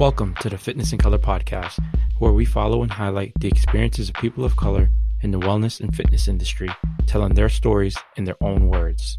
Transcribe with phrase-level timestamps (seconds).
[0.00, 1.78] Welcome to the Fitness in Color podcast,
[2.20, 4.88] where we follow and highlight the experiences of people of color
[5.20, 6.70] in the wellness and fitness industry,
[7.06, 9.18] telling their stories in their own words.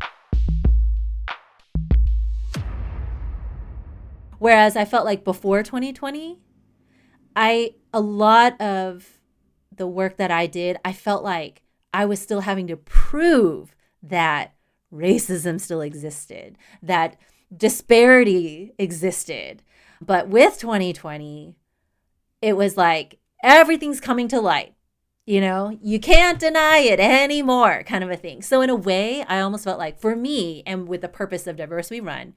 [4.39, 6.39] Whereas I felt like before 2020,
[7.36, 9.20] I a lot of
[9.71, 11.61] the work that I did, I felt like
[11.93, 14.55] I was still having to prove that
[14.91, 17.18] racism still existed, that
[17.55, 19.61] disparity existed.
[20.02, 21.55] But with 2020,
[22.41, 24.73] it was like everything's coming to light.
[25.27, 28.41] You know, you can't deny it anymore, kind of a thing.
[28.41, 31.55] So, in a way, I almost felt like for me and with the purpose of
[31.55, 32.34] Diverse We Run,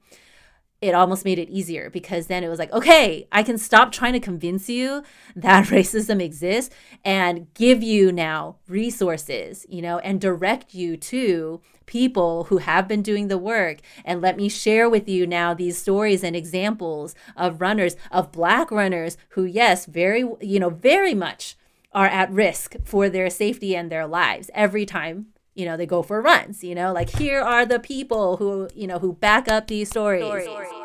[0.81, 4.13] it almost made it easier because then it was like, okay, I can stop trying
[4.13, 5.03] to convince you
[5.35, 6.73] that racism exists
[7.03, 13.01] and give you now resources, you know, and direct you to people who have been
[13.01, 13.79] doing the work.
[14.03, 18.71] And let me share with you now these stories and examples of runners, of black
[18.71, 21.55] runners who, yes, very, you know, very much
[21.91, 26.03] are at risk for their safety and their lives every time you know they go
[26.03, 29.67] for runs you know like here are the people who you know who back up
[29.67, 30.84] these stories, stories.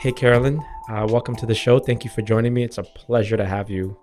[0.00, 0.64] Hey, Carolyn.
[0.88, 1.78] Uh, welcome to the show.
[1.78, 2.62] Thank you for joining me.
[2.62, 3.98] It's a pleasure to have you.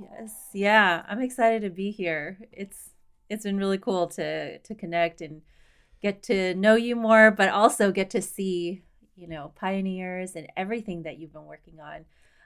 [0.00, 2.38] Yes, yeah, I'm excited to be here.
[2.52, 2.90] It's
[3.28, 5.42] it's been really cool to to connect and
[6.00, 8.84] get to know you more, but also get to see
[9.16, 12.04] you know pioneers and everything that you've been working on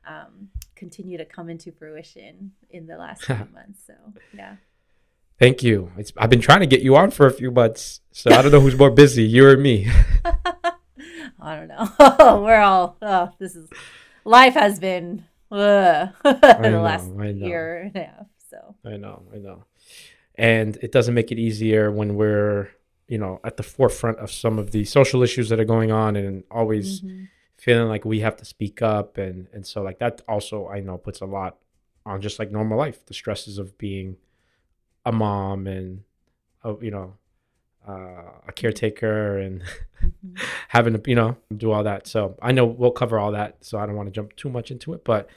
[0.09, 3.83] um, continue to come into fruition in the last few months.
[3.87, 3.93] So
[4.33, 4.57] yeah.
[5.39, 5.93] Thank you.
[5.99, 8.51] It's, I've been trying to get you on for a few months, so I don't
[8.51, 9.91] know who's more busy, you or me.
[11.41, 12.43] I don't know.
[12.45, 12.97] We're all.
[13.03, 13.69] Oh, this is
[14.25, 18.27] life has been uh, in the last year and a half.
[18.51, 19.65] So I know, I know,
[20.35, 22.71] and it doesn't make it easier when we're
[23.09, 26.17] you know at the forefront of some of the social issues that are going on,
[26.17, 27.25] and always mm-hmm.
[27.57, 30.99] feeling like we have to speak up, and and so like that also I know
[30.99, 31.59] puts a lot
[32.05, 34.17] on just like normal life, the stresses of being
[35.05, 36.03] a mom and
[36.65, 37.15] uh, you know
[37.89, 39.63] uh, a caretaker and
[40.03, 40.35] mm-hmm.
[40.69, 43.79] having to you know do all that so i know we'll cover all that so
[43.79, 45.29] i don't want to jump too much into it but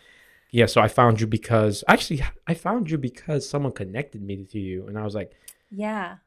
[0.52, 4.60] yeah so i found you because actually i found you because someone connected me to
[4.60, 5.32] you and i was like
[5.72, 6.18] yeah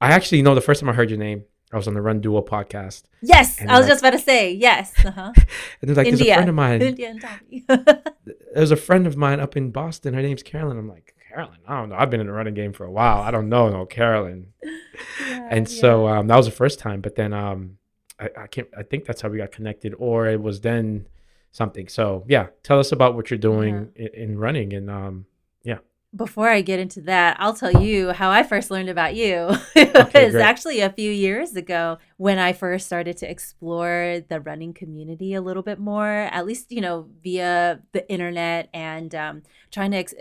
[0.00, 2.20] i actually know the first time i heard your name I was on the Run
[2.20, 3.02] Duo podcast.
[3.20, 4.92] Yes, I was like, just about to say yes.
[5.04, 5.32] Uh-huh.
[5.80, 6.24] and they're like, India.
[6.24, 6.82] there's a friend of mine.
[6.82, 7.64] India and Tommy.
[8.54, 10.14] there's a friend of mine up in Boston.
[10.14, 10.78] Her name's Carolyn.
[10.78, 11.58] I'm like, Carolyn.
[11.66, 11.96] I don't know.
[11.96, 13.18] I've been in the running game for a while.
[13.18, 14.52] I don't know no Carolyn.
[15.20, 15.80] Yeah, and yeah.
[15.80, 17.00] so um, that was the first time.
[17.00, 17.78] But then um,
[18.18, 18.68] I, I can't.
[18.76, 21.08] I think that's how we got connected, or it was then
[21.50, 21.88] something.
[21.88, 24.06] So yeah, tell us about what you're doing yeah.
[24.14, 25.26] in, in, running, and um,
[25.64, 25.78] yeah.
[26.14, 29.50] Before I get into that, I'll tell you how I first learned about you.
[29.74, 34.40] it was okay, actually a few years ago when I first started to explore the
[34.40, 39.42] running community a little bit more, at least, you know, via the internet and um,
[39.72, 40.14] trying to ex-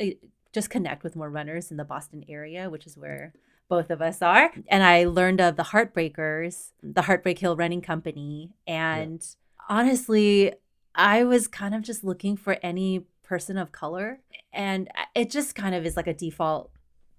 [0.53, 3.33] just connect with more runners in the Boston area, which is where
[3.67, 4.51] both of us are.
[4.67, 8.51] And I learned of the Heartbreakers, the Heartbreak Hill Running Company.
[8.67, 9.75] And yeah.
[9.77, 10.53] honestly,
[10.93, 14.19] I was kind of just looking for any person of color.
[14.51, 16.69] And it just kind of is like a default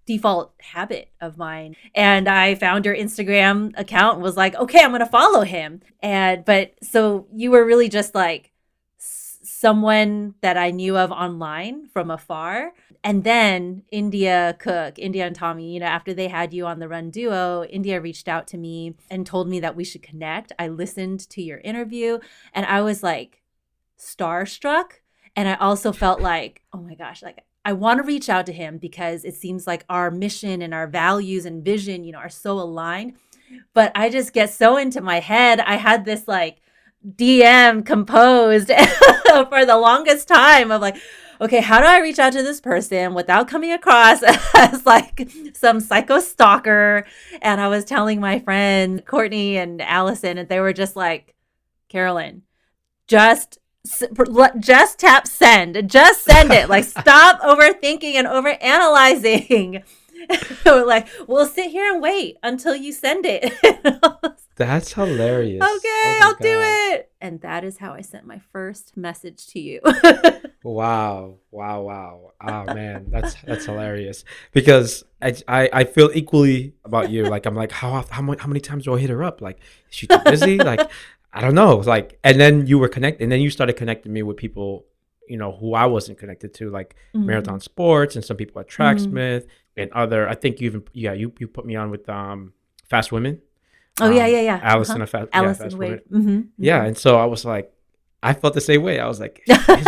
[0.06, 4.92] default habit of mine and i found your instagram account and was like okay i'm
[4.92, 8.52] gonna follow him and but so you were really just like
[9.44, 12.72] someone that I knew of online from afar.
[13.02, 16.88] And then India Cook, India and Tommy, you know, after they had you on the
[16.88, 20.52] Run Duo, India reached out to me and told me that we should connect.
[20.58, 22.18] I listened to your interview
[22.52, 23.42] and I was like
[23.98, 24.92] starstruck.
[25.36, 28.52] And I also felt like, oh my gosh, like I want to reach out to
[28.52, 32.28] him because it seems like our mission and our values and vision, you know, are
[32.28, 33.14] so aligned.
[33.72, 35.60] But I just get so into my head.
[35.60, 36.60] I had this like
[37.06, 38.68] DM composed
[39.48, 40.96] for the longest time of like,
[41.40, 44.22] okay, how do I reach out to this person without coming across
[44.54, 47.04] as like some psycho stalker?
[47.42, 51.34] And I was telling my friend Courtney and Allison, and they were just like,
[51.88, 52.42] Carolyn,
[53.06, 53.58] just
[54.60, 55.90] just tap send.
[55.90, 56.68] Just send it.
[56.68, 59.82] Like stop overthinking and overanalyzing
[60.64, 63.52] like we'll sit here and wait until you send it
[64.56, 65.62] That's hilarious.
[65.62, 66.42] Okay, oh I'll God.
[66.42, 67.10] do it.
[67.20, 69.80] And that is how I sent my first message to you.
[70.62, 71.38] wow.
[71.50, 72.32] Wow, wow.
[72.40, 74.24] Oh man, that's that's hilarious.
[74.52, 77.24] Because I, I, I feel equally about you.
[77.24, 79.40] Like I'm like, how how many how many times do I hit her up?
[79.40, 79.58] Like,
[79.90, 80.58] is she too busy?
[80.58, 80.88] like,
[81.32, 81.76] I don't know.
[81.78, 84.84] Like and then you were connected and then you started connecting me with people,
[85.28, 87.26] you know, who I wasn't connected to, like mm-hmm.
[87.26, 89.44] marathon sports and some people at Tracksmith.
[89.46, 90.28] Mm-hmm and other.
[90.28, 92.52] I think you even yeah you you put me on with um
[92.88, 93.40] Fast Women.
[94.00, 94.60] Oh yeah, Um, yeah, yeah.
[94.62, 95.04] Allison, Uh-huh.
[95.04, 96.00] a fast, Allison yeah, Wade.
[96.10, 96.24] Women.
[96.58, 97.72] hmm Yeah, and so I was like,
[98.22, 98.98] I felt the same way.
[98.98, 99.42] I was like?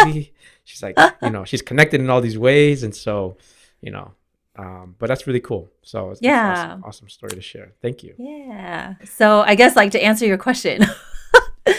[0.65, 3.37] She's like, you know, she's connected in all these ways, and so,
[3.81, 4.13] you know,
[4.57, 5.69] um, but that's really cool.
[5.83, 6.53] So it's, it's Yeah.
[6.53, 7.73] awesome, awesome story to share.
[7.83, 8.15] Thank you.
[8.19, 8.95] Yeah.
[9.05, 10.83] So I guess like to answer your question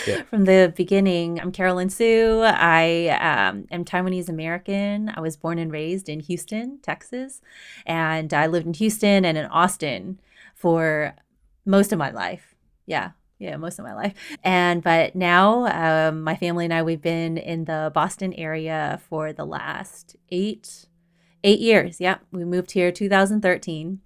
[0.05, 0.21] Yeah.
[0.29, 2.41] from the beginning, I'm Carolyn Su.
[2.43, 5.11] I um, am Taiwanese American.
[5.15, 7.41] I was born and raised in Houston, Texas,
[7.85, 10.19] and I lived in Houston and in Austin
[10.55, 11.15] for
[11.65, 12.55] most of my life.
[12.85, 13.11] Yeah.
[13.39, 14.15] Yeah, most of my life.
[14.43, 19.31] And but now um, my family and I we've been in the Boston area for
[19.31, 20.87] the last eight
[21.43, 22.01] eight years.
[22.01, 23.99] Yeah, we moved here 2013,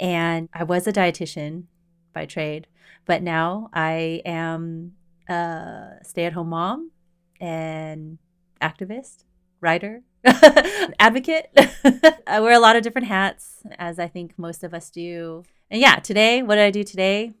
[0.00, 1.64] and I was a dietitian
[2.12, 2.68] by trade,
[3.06, 4.92] but now I am
[5.28, 6.90] a stay-at-home mom
[7.40, 8.18] and
[8.60, 9.24] activist,
[9.60, 10.02] writer,
[10.98, 11.50] advocate.
[12.26, 15.44] I wear a lot of different hats, as I think most of us do.
[15.70, 17.32] And yeah, today, what did I do today?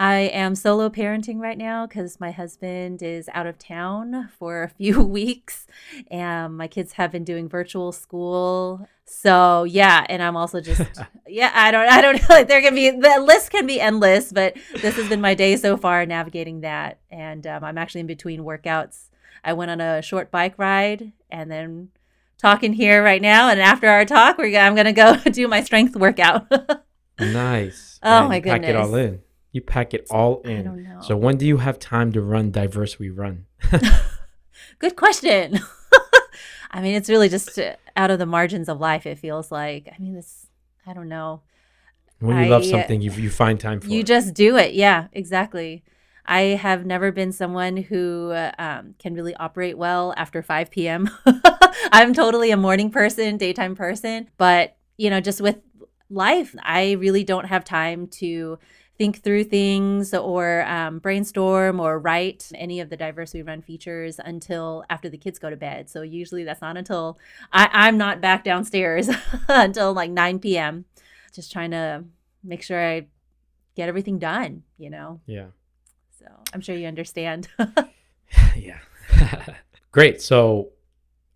[0.00, 4.68] I am solo parenting right now because my husband is out of town for a
[4.68, 5.66] few weeks
[6.08, 8.88] and my kids have been doing virtual school.
[9.04, 10.82] So yeah, and I'm also just
[11.26, 14.30] yeah, I don't I don't know like there can be the list can be endless,
[14.32, 18.06] but this has been my day so far navigating that and um, I'm actually in
[18.06, 19.08] between workouts.
[19.42, 21.88] I went on a short bike ride and then
[22.38, 25.64] talking here right now and after our talk we're I'm going to go do my
[25.64, 26.48] strength workout.
[27.18, 27.98] Nice.
[28.00, 28.60] Oh, Man, my goodness.
[28.60, 29.22] Pack it all in.
[29.58, 30.64] You pack it all I in.
[30.66, 31.00] don't know.
[31.00, 33.46] So when do you have time to run diverse we run?
[34.78, 35.58] Good question.
[36.70, 39.04] I mean, it's really just uh, out of the margins of life.
[39.04, 39.88] It feels like.
[39.92, 40.46] I mean, this.
[40.86, 41.42] I don't know.
[42.20, 44.06] When you love I, uh, something, you you find time for You it.
[44.06, 44.74] just do it.
[44.74, 45.82] Yeah, exactly.
[46.24, 51.10] I have never been someone who uh, um, can really operate well after 5 p.m.
[51.90, 55.58] I'm totally a morning person, daytime person, but you know, just with
[56.10, 58.60] life, I really don't have time to
[58.98, 64.18] think through things or um, brainstorm or write any of the Diverse We Run features
[64.22, 65.88] until after the kids go to bed.
[65.88, 67.18] So usually that's not until
[67.52, 69.08] I, I'm not back downstairs
[69.48, 70.84] until like 9 p.m.
[71.32, 72.04] Just trying to
[72.42, 73.06] make sure I
[73.76, 75.20] get everything done, you know?
[75.26, 75.46] yeah.
[76.18, 77.46] So I'm sure you understand.
[78.56, 78.78] yeah.
[79.92, 80.20] Great.
[80.20, 80.70] So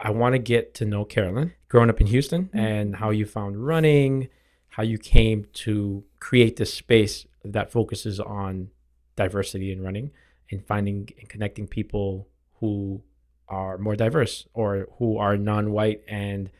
[0.00, 2.58] I want to get to know Carolyn, growing up in Houston, Mm-hmm.
[2.58, 4.28] and how you found running,
[4.70, 8.68] how you came to create this space that focuses on
[9.16, 10.10] diversity in running
[10.50, 12.28] and finding and connecting people
[12.60, 13.02] who
[13.48, 16.50] are more diverse or who are non-white and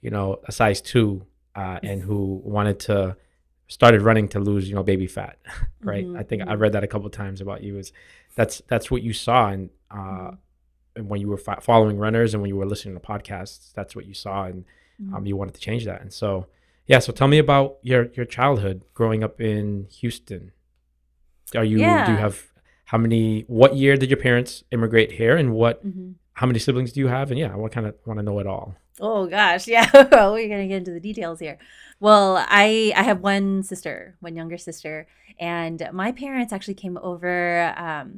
[0.00, 1.24] you know a size two
[1.54, 3.16] uh, and who wanted to
[3.68, 5.38] started running to lose you know baby fat
[5.82, 6.60] right Mhm, i think i mhm.
[6.60, 7.92] read that a couple times about you is
[8.34, 10.32] that's that's what you saw and uh
[10.94, 13.96] and when you were fo- following runners and when you were listening to podcasts that's
[13.96, 14.64] what you saw and
[15.02, 15.14] Mm-hmm.
[15.14, 16.46] um, you wanted to change that and so
[16.92, 20.42] yeah so tell me about your your childhood growing up in houston
[21.60, 22.36] are you do you have
[22.92, 23.24] how many
[23.60, 26.14] what year did your parents immigrate here and what Mhm.
[26.40, 28.38] how many siblings do you have and yeah i want kind of want to know
[28.44, 28.68] it all
[29.00, 29.88] Oh gosh, yeah.
[29.94, 31.56] We're gonna get into the details here.
[31.98, 32.26] Well,
[32.62, 34.94] I I have one sister, one younger sister,
[35.40, 38.08] and my parents actually came over um,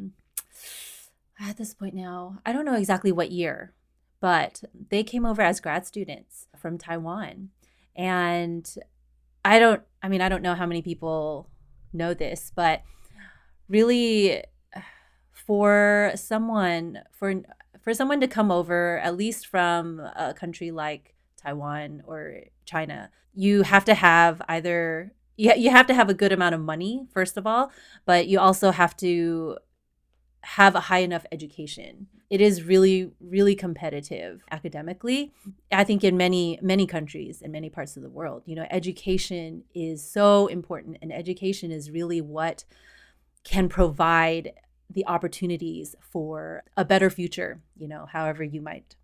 [1.39, 2.39] at this point now.
[2.45, 3.73] I don't know exactly what year,
[4.21, 4.53] but
[4.91, 7.51] they came over as grad students from Taiwan,
[7.97, 8.69] and
[9.45, 9.83] I don't.
[10.03, 11.49] I mean, I don't know how many people
[11.93, 12.83] know this, but
[13.69, 14.43] really,
[15.33, 17.35] for someone for
[17.83, 23.63] for someone to come over, at least from a country like Taiwan or China, you
[23.63, 27.37] have to have either you, you have to have a good amount of money first
[27.37, 27.71] of all,
[28.07, 29.59] but you also have to
[30.43, 32.07] have a high enough education.
[32.35, 35.33] It is really really competitive academically.
[35.71, 39.63] I think in many many countries in many parts of the world, you know, education
[39.73, 42.65] is so important and education is really what
[43.45, 44.53] can provide
[44.91, 48.97] the opportunities for a better future, you know, however you might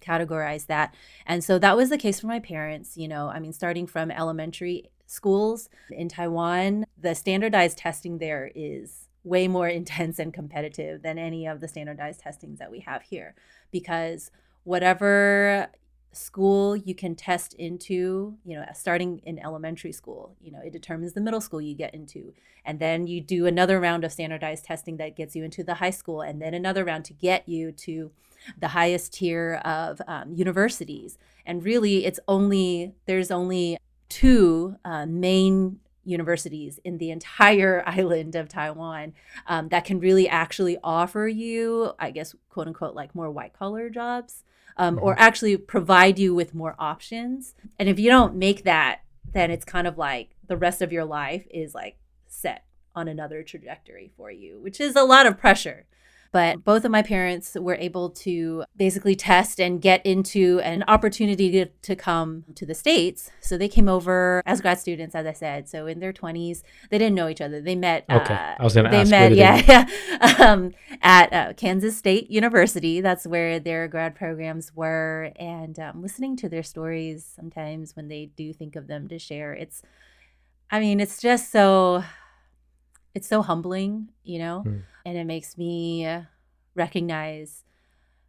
[0.00, 0.94] categorize that.
[1.26, 4.12] And so that was the case for my parents, you know, I mean, starting from
[4.12, 11.18] elementary schools in Taiwan, the standardized testing there is way more intense and competitive than
[11.18, 13.34] any of the standardized testings that we have here
[13.70, 14.30] because
[14.64, 15.68] whatever
[16.12, 21.14] school you can test into, you know, starting in elementary school, you know, it determines
[21.14, 22.32] the middle school you get into.
[22.64, 25.90] And then you do another round of standardized testing that gets you into the high
[25.90, 28.10] school, and then another round to get you to
[28.58, 31.18] the highest tier of um, universities.
[31.46, 38.48] And really, it's only, there's only two uh, main universities in the entire island of
[38.48, 39.14] Taiwan
[39.46, 43.88] um, that can really actually offer you, I guess, quote unquote, like more white collar
[43.90, 44.44] jobs.
[44.76, 45.04] um, mm-hmm.
[45.04, 47.54] or actually provide you with more options.
[47.78, 49.00] And if you don't make that,
[49.32, 53.42] then it's kind of like the rest of your life is like set on another
[53.42, 55.86] trajectory for you, which is a lot of pressure.
[56.32, 61.50] But both of my parents were able to basically test and get into an opportunity
[61.50, 63.30] to, to come to the States.
[63.40, 65.68] So they came over as grad students, as I said.
[65.68, 67.60] So in their 20s, they didn't know each other.
[67.60, 68.06] They met.
[68.10, 68.32] Okay.
[68.32, 69.10] Uh, I was going to ask.
[69.10, 69.86] They met, yeah,
[70.18, 70.72] yeah um,
[71.02, 73.02] at uh, Kansas State University.
[73.02, 75.32] That's where their grad programs were.
[75.36, 79.52] And um, listening to their stories sometimes when they do think of them to share,
[79.52, 79.82] it's,
[80.70, 82.04] I mean, it's just so
[83.14, 84.82] it's so humbling, you know, mm.
[85.04, 86.08] and it makes me
[86.74, 87.64] recognize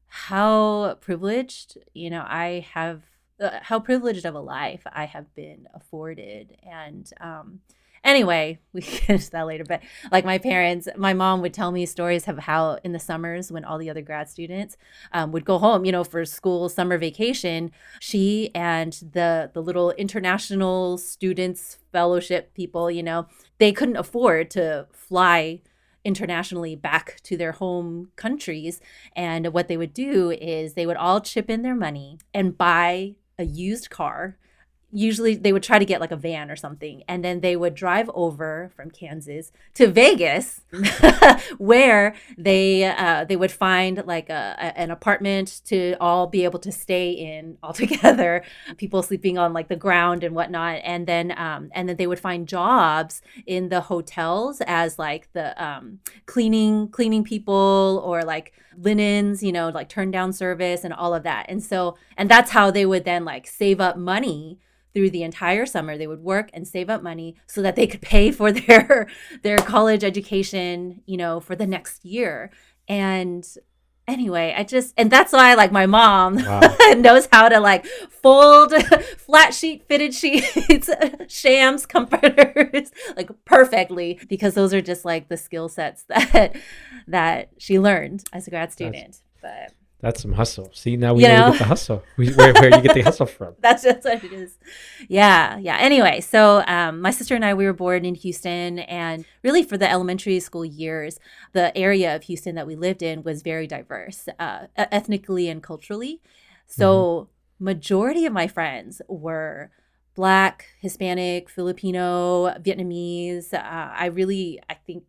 [0.08, 3.02] how privileged, you know, I have,
[3.40, 6.58] uh, how privileged of a life I have been afforded.
[6.64, 7.62] And, um,
[8.04, 9.64] Anyway, we into that later.
[9.64, 9.82] But
[10.12, 13.64] like my parents, my mom would tell me stories of how in the summers when
[13.64, 14.78] all the other grad students
[15.14, 19.92] um, would go home, you know, for school summer vacation, she and the the little
[19.92, 23.28] international students fellowship people, you know,
[23.60, 25.62] they couldn't afford to fly
[26.06, 28.82] internationally back to their home countries.
[29.16, 33.16] And what they would do is they would all chip in their money and buy
[33.40, 34.38] a used car
[34.94, 37.74] usually they would try to get like a van or something and then they would
[37.74, 40.62] drive over from kansas to vegas
[41.58, 46.60] where they uh, they would find like a, a, an apartment to all be able
[46.60, 48.44] to stay in all together
[48.78, 52.20] people sleeping on like the ground and whatnot and then um, and then they would
[52.20, 59.42] find jobs in the hotels as like the um, cleaning cleaning people or like linens
[59.42, 62.70] you know like turn down service and all of that and so and that's how
[62.70, 64.60] they would then like save up money
[64.94, 65.98] through the entire summer.
[65.98, 69.08] They would work and save up money so that they could pay for their
[69.42, 72.52] their college education, you know, for the next year.
[72.88, 73.48] And
[74.08, 76.76] anyway, I just and that's why like my mom wow.
[76.98, 78.74] knows how to like fold
[79.18, 80.90] flat sheet fitted sheets,
[81.28, 86.56] shams, comforters like perfectly because those are just like the skill sets that
[87.08, 89.22] that she learned as a grad student.
[89.42, 90.70] That's, but that's some hustle.
[90.74, 91.52] See, now we you know, know?
[91.52, 92.04] get the hustle.
[92.18, 93.56] where, where do you get the hustle from.
[93.62, 94.58] That's just what it is.
[95.08, 95.78] Yeah, yeah.
[95.78, 99.78] Anyway, so um, my sister and I, we were born in Houston, and really for
[99.78, 101.22] the elementary school years,
[101.54, 106.20] the area of Houston that we lived in was very diverse, uh, ethnically and culturally.
[106.68, 107.30] So
[107.60, 107.64] mm-hmm.
[107.64, 109.72] majority of my friends were
[110.16, 113.54] Black, Hispanic, Filipino, Vietnamese.
[113.54, 115.06] Uh, I really, I think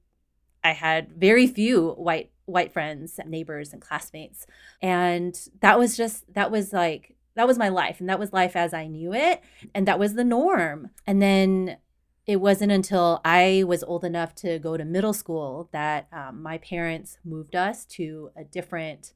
[0.63, 4.47] I had very few white white friends, neighbors, and classmates.
[4.83, 8.01] And that was just, that was like, that was my life.
[8.01, 9.43] And that was life as I knew it.
[9.75, 10.91] And that was the norm.
[11.07, 11.79] And then
[12.27, 16.59] it wasn't until I was old enough to go to middle school that um, my
[16.59, 19.13] parents moved us to a different,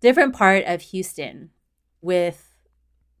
[0.00, 1.50] different part of Houston
[2.00, 2.54] with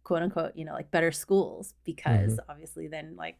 [0.04, 2.50] quote unquote, you know, like better schools because mm-hmm.
[2.50, 3.36] obviously then like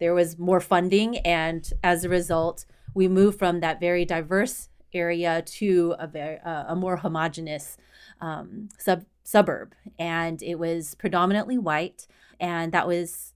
[0.00, 1.18] there was more funding.
[1.18, 2.64] And as a result,
[2.94, 7.76] we moved from that very diverse area to a very uh, a more homogenous
[8.20, 12.06] um, sub suburb, and it was predominantly white,
[12.38, 13.34] and that was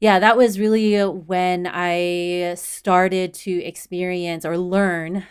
[0.00, 5.26] yeah, that was really when I started to experience or learn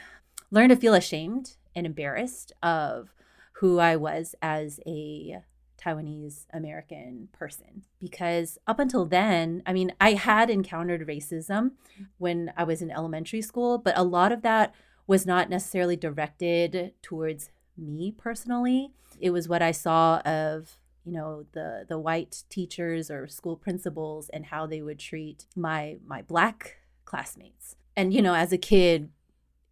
[0.51, 3.13] learn to feel ashamed and embarrassed of
[3.53, 5.41] who I was as a
[5.79, 7.83] Taiwanese American person.
[7.99, 11.71] Because up until then, I mean, I had encountered racism
[12.17, 14.73] when I was in elementary school, but a lot of that
[15.09, 18.91] was not necessarily directed towards me personally.
[19.19, 24.29] It was what I saw of you know the the white teachers or school principals
[24.29, 27.75] and how they would treat my my black classmates.
[27.97, 29.09] And you know, as a kid,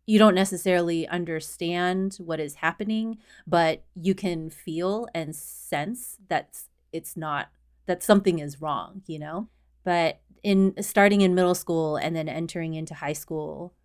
[0.08, 7.16] you don't necessarily understand what is happening, but you can feel and sense that it's
[7.16, 7.50] not
[7.86, 9.50] that something is wrong, you know?
[9.84, 13.76] But in starting in middle school and then entering into high school,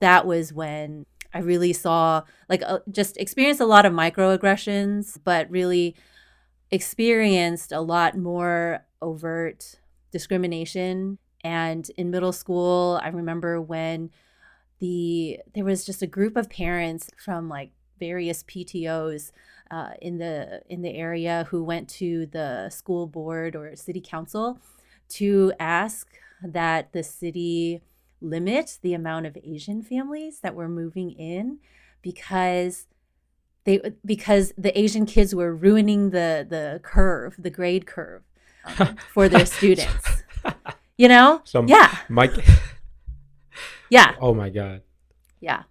[0.00, 5.50] that was when I really saw like uh, just experienced a lot of microaggressions, but
[5.50, 5.94] really
[6.70, 9.76] experienced a lot more overt
[10.10, 11.18] discrimination.
[11.44, 14.10] And in middle school, I remember when
[14.80, 19.32] the there was just a group of parents from like various PTOs
[19.70, 24.60] uh, in the in the area who went to the school board or city council
[25.08, 26.08] to ask
[26.42, 27.82] that the city
[28.20, 31.58] limit the amount of Asian families that were moving in
[32.02, 32.86] because
[33.64, 38.22] they because the Asian kids were ruining the the curve, the grade curve
[38.78, 40.22] um, for their students.
[40.96, 41.42] You know?
[41.44, 41.98] So yeah.
[42.08, 42.32] Mike
[43.90, 44.14] Yeah.
[44.20, 44.82] Oh my god.
[45.40, 45.62] Yeah.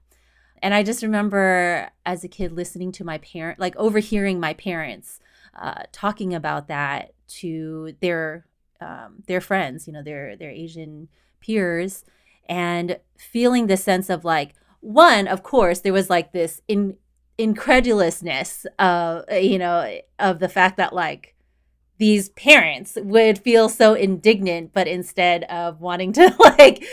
[0.61, 5.19] And I just remember as a kid listening to my parent, like overhearing my parents
[5.55, 8.45] uh, talking about that to their
[8.79, 12.05] um, their friends, you know, their their Asian peers,
[12.49, 16.97] and feeling the sense of like one, of course, there was like this in
[17.37, 21.35] incredulousness of you know of the fact that like
[21.99, 26.83] these parents would feel so indignant but instead of wanting to like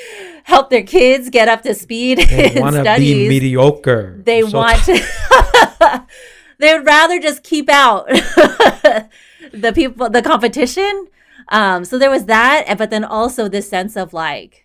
[0.44, 4.20] help their kids get up to speed they in studies be mediocre.
[4.23, 6.06] they so want to
[6.58, 8.06] they would rather just keep out
[9.52, 11.06] the people the competition.
[11.49, 14.63] Um so there was that but then also this sense of like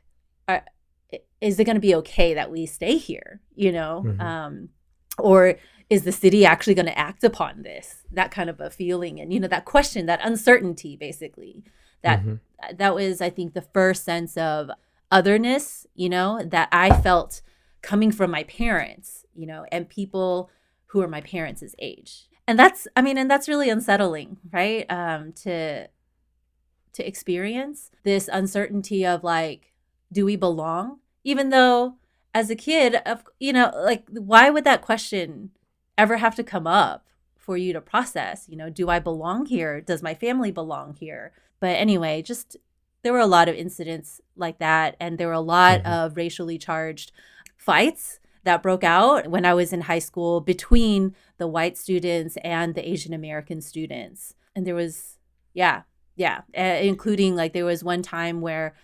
[1.42, 4.04] is it going to be okay that we stay here you know?
[4.06, 4.22] Mm-hmm.
[4.22, 4.70] um
[5.18, 5.56] or
[5.90, 8.04] is the city actually going to act upon this?
[8.12, 11.64] That kind of a feeling and you know that question that uncertainty basically.
[12.02, 12.76] That mm-hmm.
[12.78, 14.72] that was i think the first sense of
[15.12, 17.42] otherness you know that i felt
[17.82, 20.50] coming from my parents you know and people
[20.88, 22.28] who are my parents' age.
[22.48, 24.86] And that's i mean and that's really unsettling right?
[24.90, 25.88] Um to
[26.94, 29.74] to experience this uncertainty of like
[30.12, 31.96] do we belong even though
[32.34, 35.52] as a kid of you know like why would that question
[35.98, 38.48] ever have to come up for you to process?
[38.48, 39.82] You know do i belong here?
[39.82, 41.32] Does my family belong here?
[41.60, 42.58] But anyway just
[43.02, 45.92] there were a lot of incidents like that and there were a lot mm-hmm.
[45.92, 47.12] of racially charged
[47.58, 52.76] fights that broke out when i was in high school between the white students and
[52.76, 54.36] the asian american students.
[54.56, 55.18] And there was
[55.54, 55.84] yeah
[56.20, 58.76] yeah uh, including like there was one time where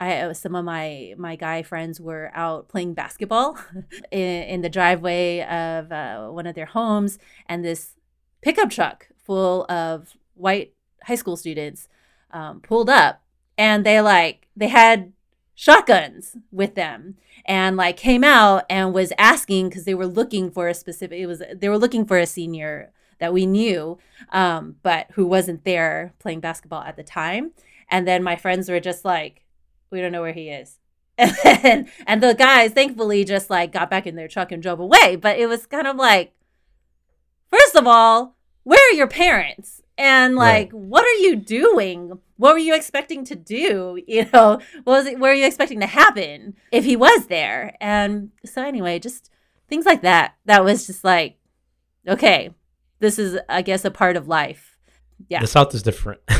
[0.00, 3.58] I uh, some of my my guy friends were out playing basketball
[4.10, 7.94] in, in, the driveway of uh, one of their homes, and this
[8.42, 10.72] pickup truck full of white
[11.02, 11.88] high school students
[12.30, 13.22] um, pulled up,
[13.58, 15.12] and they like they had
[15.56, 20.66] shotguns with them and like came out and was asking because they were looking for
[20.68, 23.98] a specific it was they were looking for a senior that we knew
[24.30, 27.52] um, but who wasn't there playing basketball at the time
[27.90, 29.44] and then my friends were just like
[29.94, 30.78] we don't know where he is.
[31.16, 35.16] and, and the guys thankfully just like got back in their truck and drove away.
[35.16, 36.34] But it was kind of like,
[37.50, 39.80] first of all, where are your parents?
[39.96, 40.80] And like, right.
[40.80, 42.18] what are you doing?
[42.36, 44.00] What were you expecting to do?
[44.08, 45.18] You know, what was it?
[45.18, 47.76] What were you expecting to happen if he was there?
[47.80, 49.30] And so anyway, just
[49.68, 50.34] things like that.
[50.44, 51.38] That was just like,
[52.08, 52.50] okay,
[53.04, 54.78] this is, I guess, a part of life.
[55.28, 55.40] Yeah.
[55.40, 56.20] The South is different.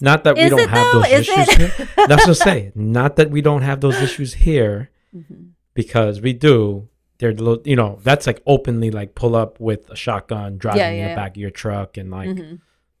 [0.00, 1.00] Not that is we don't have though?
[1.00, 1.88] those is issues here.
[2.08, 2.72] That's what say.
[2.74, 5.50] Not that we don't have those issues here, mm-hmm.
[5.72, 6.88] because we do.
[7.18, 7.32] They're
[7.64, 11.10] you know that's like openly like pull up with a shotgun driving yeah, yeah, in
[11.10, 12.56] the back of your truck and like mm-hmm.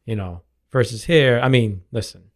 [0.06, 1.40] you know versus here.
[1.42, 2.30] I mean, listen,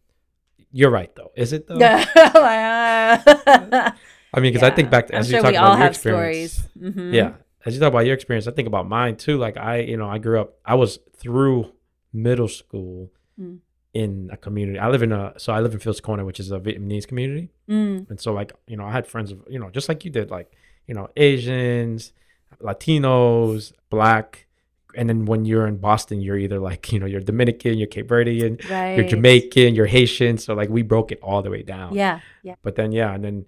[0.73, 1.31] you're right though.
[1.35, 1.79] Is it though?
[1.81, 3.93] I
[4.35, 6.67] mean, because I think back to as I'm you sure talk about your experience.
[6.77, 7.13] Mm-hmm.
[7.13, 7.31] Yeah,
[7.65, 9.37] as you talk about your experience, I think about mine too.
[9.37, 10.57] Like I, you know, I grew up.
[10.65, 11.71] I was through
[12.13, 13.11] middle school.
[13.39, 13.59] Mm
[13.93, 14.77] in a community.
[14.77, 17.49] I live in a so I live in Fields Corner, which is a Vietnamese community,
[17.67, 18.09] mm.
[18.09, 20.29] and so like you know I had friends of you know just like you did,
[20.29, 20.51] like
[20.87, 22.13] you know Asians,
[22.61, 24.47] Latinos, Black,
[24.95, 28.07] and then when you're in Boston, you're either like you know you're Dominican, you're Cape
[28.07, 28.95] Verdean, right.
[28.95, 30.37] you're Jamaican, you're Haitian.
[30.37, 31.93] So like we broke it all the way down.
[31.95, 32.55] Yeah, yeah.
[32.61, 33.45] But then yeah, and then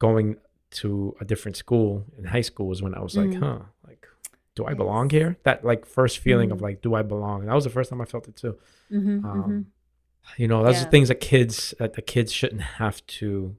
[0.00, 0.36] going
[0.74, 3.40] to a different school in high school was when I was like, mm.
[3.40, 4.06] huh, like
[4.54, 5.36] do I belong here?
[5.44, 6.52] That like first feeling mm.
[6.52, 7.40] of like, do I belong?
[7.40, 8.56] And that was the first time I felt it too.
[8.92, 9.60] Mm-hmm, um, mm-hmm.
[10.36, 10.86] You know, those yeah.
[10.86, 13.56] are things that kids that the kids shouldn't have to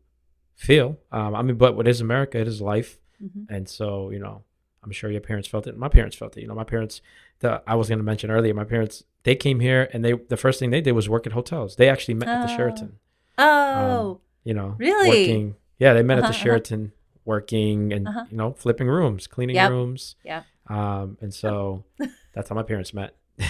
[0.56, 0.98] feel.
[1.12, 2.40] Um, I mean, but what is America?
[2.40, 3.54] It is life, mm-hmm.
[3.54, 4.44] and so you know,
[4.84, 5.78] I'm sure your parents felt it.
[5.78, 6.42] My parents felt it.
[6.42, 7.02] You know, my parents.
[7.40, 8.54] The I was going to mention earlier.
[8.54, 11.34] My parents they came here and they the first thing they did was work at
[11.34, 11.76] hotels.
[11.76, 12.32] They actually met oh.
[12.32, 13.00] at the Sheraton.
[13.38, 15.10] Oh, um, you know, really?
[15.10, 15.56] Working.
[15.78, 16.44] Yeah, they met uh-huh, at the uh-huh, uh-huh.
[16.44, 17.05] Sheraton, uh-huh.
[17.26, 18.26] Working and uh-huh.
[18.30, 19.72] you know flipping rooms, cleaning yep.
[19.72, 20.16] rooms.
[20.24, 20.44] Yeah.
[20.68, 21.84] Um, and so
[22.34, 23.16] that's how my parents met.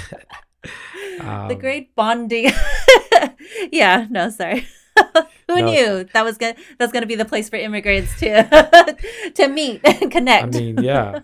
[1.19, 2.51] um, the great bonding.
[3.71, 4.65] yeah, no, sorry.
[5.47, 8.97] Who no, knew that was gonna That's going to be the place for immigrants to
[9.35, 10.55] to meet and connect.
[10.55, 11.19] I mean, yeah.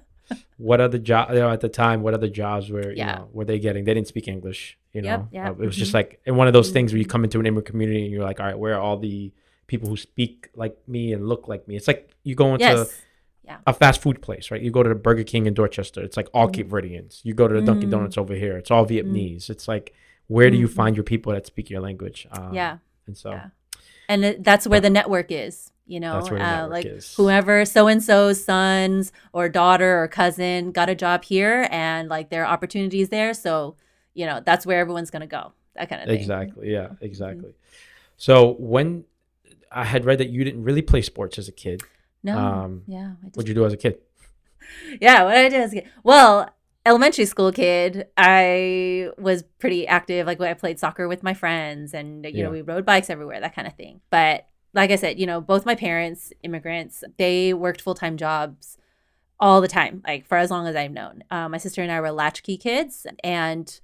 [0.58, 1.32] What other job?
[1.32, 3.14] You know, at the time, what other jobs were yeah.
[3.14, 3.86] you know were they getting?
[3.86, 4.78] They didn't speak English.
[4.94, 5.48] You know, yep, yep.
[5.48, 5.80] Uh, it was mm-hmm.
[5.80, 7.12] just like in one of those things where you mm-hmm.
[7.12, 9.34] come into an immigrant community and you're like, all right, where are all the
[9.72, 11.76] people who speak like me and look like me?
[11.78, 13.02] It's like you go into yes.
[13.46, 13.60] yeah.
[13.66, 14.62] a fast food place, right?
[14.62, 16.04] You go to the Burger King in Dorchester.
[16.04, 16.54] It's like all mm-hmm.
[16.54, 17.22] Cape Verdeans.
[17.24, 17.92] You go to the Dunkin' mm-hmm.
[17.92, 18.58] Donuts over here.
[18.58, 19.44] It's all Vietnamese.
[19.44, 19.54] Mm-hmm.
[19.54, 19.96] It's like
[20.28, 20.76] where do you mm-hmm.
[20.76, 22.28] find your people that speak your language?
[22.32, 22.78] Um, yeah.
[23.08, 23.48] And so, yeah.
[24.08, 27.16] and it, that's where the network is, you know, uh, like is.
[27.16, 32.30] whoever so and so's sons or daughter or cousin got a job here and like
[32.30, 33.34] there are opportunities there.
[33.34, 33.76] So,
[34.14, 35.54] you know, that's where everyone's going to go.
[35.76, 36.20] That kind of thing.
[36.20, 36.72] Exactly.
[36.72, 37.06] Yeah, mm-hmm.
[37.06, 37.50] exactly.
[37.50, 37.58] Mm-hmm.
[38.18, 39.06] So when
[39.72, 41.82] I had read that you didn't really play sports as a kid.
[42.24, 42.38] No.
[42.38, 43.14] Um, yeah.
[43.34, 44.00] What'd you do as a kid?
[45.02, 45.90] yeah, what I did as a kid.
[46.04, 46.50] Well,
[46.86, 50.28] elementary school kid, I was pretty active.
[50.28, 52.44] Like I played soccer with my friends and you yeah.
[52.44, 54.02] know, we rode bikes everywhere, that kind of thing.
[54.10, 58.78] But like I said, you know, both my parents, immigrants, they worked full-time jobs
[59.40, 61.24] all the time, like for as long as I've known.
[61.32, 63.80] Uh, my sister and I were latchkey kids and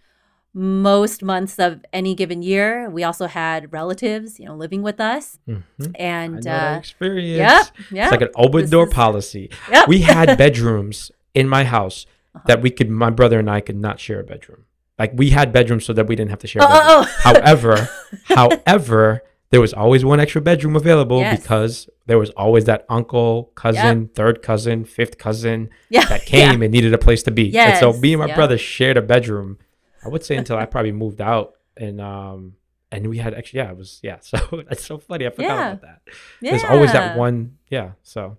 [0.58, 2.89] most months of any given year.
[2.89, 5.38] We also had relatives, you know, living with us.
[5.48, 5.91] Mm-hmm.
[5.96, 7.38] And uh, experience.
[7.38, 8.06] Yep, yep.
[8.06, 9.52] It's like an open this door is, policy.
[9.70, 9.88] Yep.
[9.88, 12.46] We had bedrooms in my house uh-huh.
[12.48, 14.65] that we could, my brother and I could not share a bedroom.
[14.98, 16.63] Like we had bedrooms so that we didn't have to share.
[16.63, 17.22] Oh, oh, oh.
[17.22, 17.88] however,
[18.24, 21.39] however, there was always one extra bedroom available yes.
[21.39, 24.15] because there was always that uncle, cousin, yep.
[24.15, 26.06] third cousin, fifth cousin yeah.
[26.06, 26.65] that came yeah.
[26.65, 27.43] and needed a place to be.
[27.43, 27.82] Yes.
[27.82, 28.36] And so me and my yep.
[28.36, 29.60] brother shared a bedroom
[30.03, 32.55] I would say until I probably moved out and um
[32.91, 35.67] and we had actually yeah it was yeah so that's so funny I forgot yeah.
[35.69, 36.01] about that.
[36.41, 36.51] Yeah.
[36.51, 38.38] There's always that one yeah so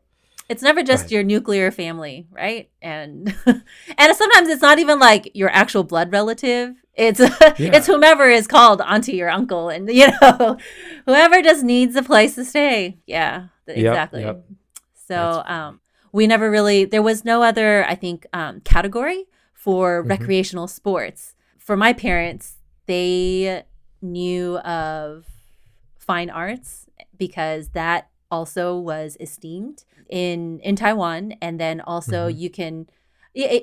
[0.48, 2.70] it's never just your nuclear family, right?
[2.80, 6.74] And and sometimes it's not even like your actual blood relative.
[6.94, 7.52] It's yeah.
[7.58, 10.56] it's whomever is called onto your uncle, and you know,
[11.04, 12.98] whoever just needs a place to stay.
[13.06, 14.22] Yeah, exactly.
[14.22, 14.58] Yep, yep.
[15.06, 15.80] So um,
[16.12, 20.10] we never really there was no other I think um, category for mm-hmm.
[20.10, 21.34] recreational sports
[21.68, 23.62] for my parents, they
[24.00, 25.26] knew of
[25.98, 26.86] fine arts
[27.18, 32.38] because that also was esteemed in in Taiwan and then also mm-hmm.
[32.38, 32.86] you can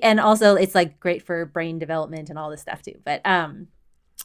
[0.03, 2.99] and also it's like great for brain development and all this stuff too.
[3.03, 3.69] But um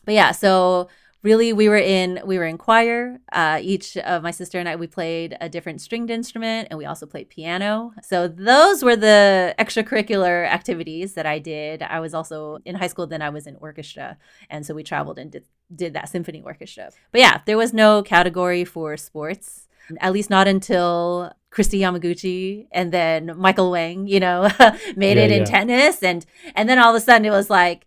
[0.05, 0.89] but yeah, so
[1.23, 3.21] really we were in we were in choir.
[3.33, 6.85] Uh, each of my sister and i we played a different stringed instrument and we
[6.85, 7.93] also played piano.
[8.03, 11.83] So those were the extracurricular activities that i did.
[11.83, 14.17] I was also in high school then i was in orchestra
[14.49, 16.91] and so we traveled and did, did that symphony orchestra.
[17.13, 19.69] But yeah there was no category for sports
[20.01, 24.43] at least not until Kristi Yamaguchi and then Michael Chang, you know,
[24.97, 25.45] made yeah, it in yeah.
[25.45, 26.03] tennis.
[26.03, 27.87] And and then all of a sudden it was like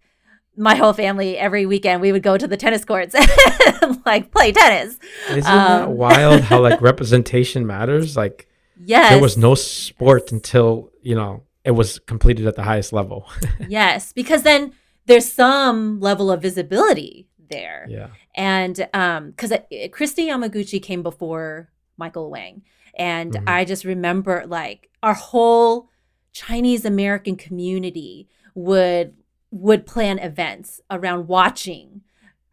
[0.55, 3.15] my whole family every weekend we would go to the tennis courts
[3.81, 4.99] and like play tennis.
[5.29, 8.15] Isn't um, that wild how like representation matters?
[8.15, 9.11] Like yes.
[9.11, 13.29] there was no sport until, you know, it was completed at the highest level.
[13.67, 14.73] yes, because then
[15.05, 17.85] there's some level of visibility there.
[17.89, 18.09] Yeah.
[18.35, 22.63] And um cuz Kristi Yamaguchi came before Michael Chang
[22.95, 23.49] and mm-hmm.
[23.49, 25.89] I just remember like our whole
[26.31, 29.15] Chinese American community would
[29.53, 32.01] would plan events around watching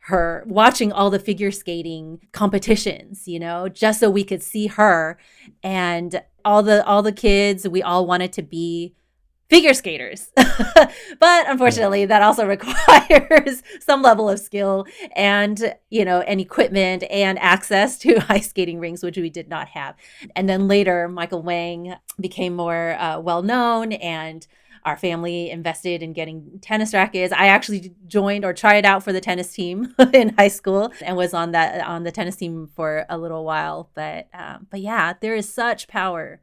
[0.05, 5.19] her watching all the figure skating competitions you know just so we could see her
[5.63, 7.69] and all the all the kids.
[7.69, 8.95] We all wanted to be
[9.49, 10.31] figure skaters.
[11.19, 17.39] But unfortunately that also requires some level of skill and you know and equipment and
[17.39, 19.97] access to ice skating rinks which we did not have.
[20.35, 24.47] And then later michael chang became more uh, well known and
[24.85, 27.33] our family invested in getting tennis rackets.
[27.33, 31.35] I actually joined or tried out for the tennis team in high school and was
[31.35, 33.91] on that on the tennis team for a little while.
[33.95, 36.41] But um, but yeah, there is such power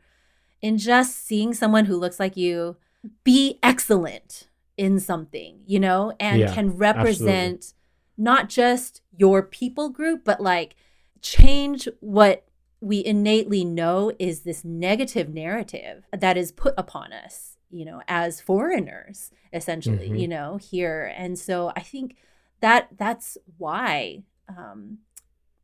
[0.62, 2.78] in just seeing someone who looks like you
[3.24, 4.48] be excellent
[4.78, 7.74] in something, you know, and yeah, can represent absolutely.
[8.18, 10.76] not just your people group, but like
[11.22, 12.48] change what
[12.80, 18.42] we innately know is this negative narrative that is put upon us you know, as
[18.42, 20.16] foreigners, essentially, mm-hmm.
[20.16, 21.14] you know, here.
[21.18, 22.16] And so I think
[22.62, 25.00] that that's why um,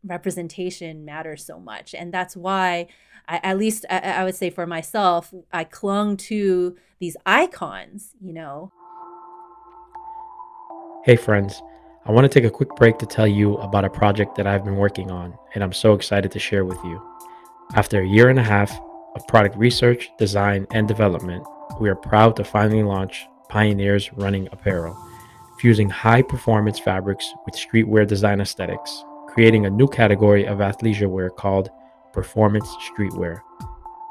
[0.04, 1.96] representation matters so much.
[1.96, 2.88] And that's why,
[3.28, 8.34] I, at least I, I would say for myself, I clung to these icons, you
[8.34, 8.72] know.
[11.06, 11.62] Hey, friends.
[12.06, 14.66] I want to take a quick break to tell you about a project that I've
[14.66, 17.02] been working on, and I'm so excited to share with you.
[17.76, 18.78] After a year and a half
[19.16, 21.46] of product research, design, and development,
[21.80, 24.98] we are proud to finally launch Pioneers Running Apparel,
[25.60, 31.30] fusing high performance fabrics with streetwear design aesthetics, creating a new category of athleisure wear
[31.30, 31.70] called
[32.14, 33.42] Performance Streetwear.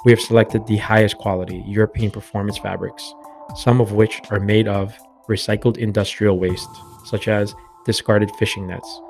[0.04, 3.14] We have selected the highest quality European performance fabrics,
[3.56, 4.96] some of which are made of
[5.28, 6.70] recycled industrial waste,
[7.04, 9.00] such as discarded fishing nets.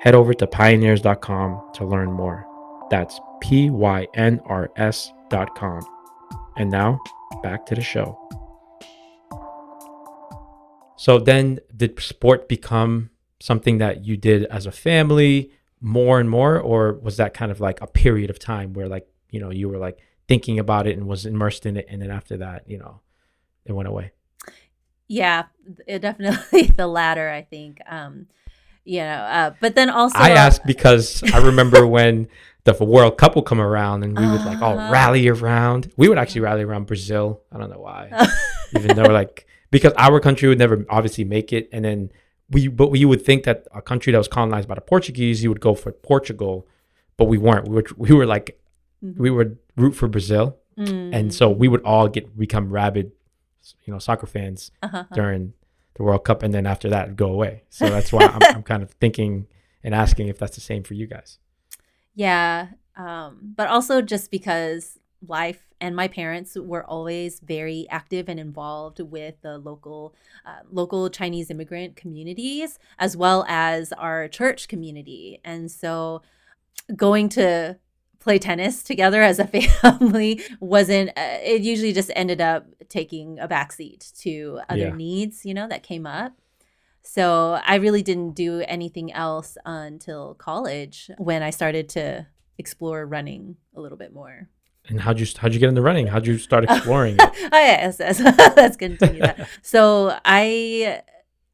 [0.00, 2.46] Head over to pynrs.com to learn more.
[2.90, 5.99] That's P Y N R S.com.
[6.56, 7.00] And now,
[7.42, 8.18] back to the show.
[10.96, 13.10] So then did sport become
[13.40, 17.58] something that you did as a family more and more or was that kind of
[17.58, 20.98] like a period of time where like, you know, you were like thinking about it
[20.98, 23.00] and was immersed in it and then after that, you know,
[23.64, 24.12] it went away?
[25.08, 25.44] Yeah,
[25.86, 27.80] it definitely the latter, I think.
[27.88, 28.26] Um
[28.90, 32.28] you know, uh, but then also I asked because I remember when
[32.64, 34.92] the World Cup would come around and we would like all Uh-huh.
[34.92, 35.80] rally around.
[35.96, 37.26] We would actually rally around Brazil.
[37.52, 38.02] I don't know why,
[38.76, 41.98] even though like because our country would never obviously make it, and then
[42.54, 45.48] we but we would think that a country that was colonized by the Portuguese, you
[45.52, 46.66] would go for Portugal,
[47.16, 47.68] but we weren't.
[47.68, 48.46] We were we were like
[49.24, 50.46] we would root for Brazil,
[50.78, 53.12] Mm, and so we would all get become rabid,
[53.84, 55.04] you know, soccer fans uh-huh.
[55.12, 55.52] during
[56.00, 57.62] the World Cup, and then after that, go away.
[57.68, 59.46] So that's why I'm, I'm kind of thinking
[59.84, 61.38] and asking if that's the same for you guys.
[62.14, 62.68] Yeah.
[62.96, 69.00] Um, but also just because life and my parents were always very active and involved
[69.00, 70.14] with the local
[70.46, 75.38] uh, local Chinese immigrant communities as well as our church community.
[75.44, 76.22] And so
[76.96, 77.78] going to
[78.20, 79.46] play tennis together as a
[79.82, 84.94] family wasn't uh, it usually just ended up taking a backseat to other Yeah.
[84.94, 86.32] needs, you know, that came up.
[87.02, 92.26] So I really didn't do anything else until college when I started to
[92.58, 94.48] explore running a little bit more.
[94.88, 96.06] And how'd you how'd you get into running?
[96.08, 97.22] How'd you start exploring it?
[97.52, 98.20] oh yes, yes.
[98.56, 99.48] let's continue that.
[99.62, 101.00] So I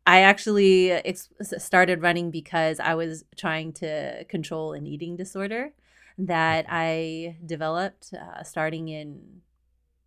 [0.06, 5.72] I actually ex- started running because I was trying to control an eating disorder
[6.18, 9.40] that I developed uh, starting in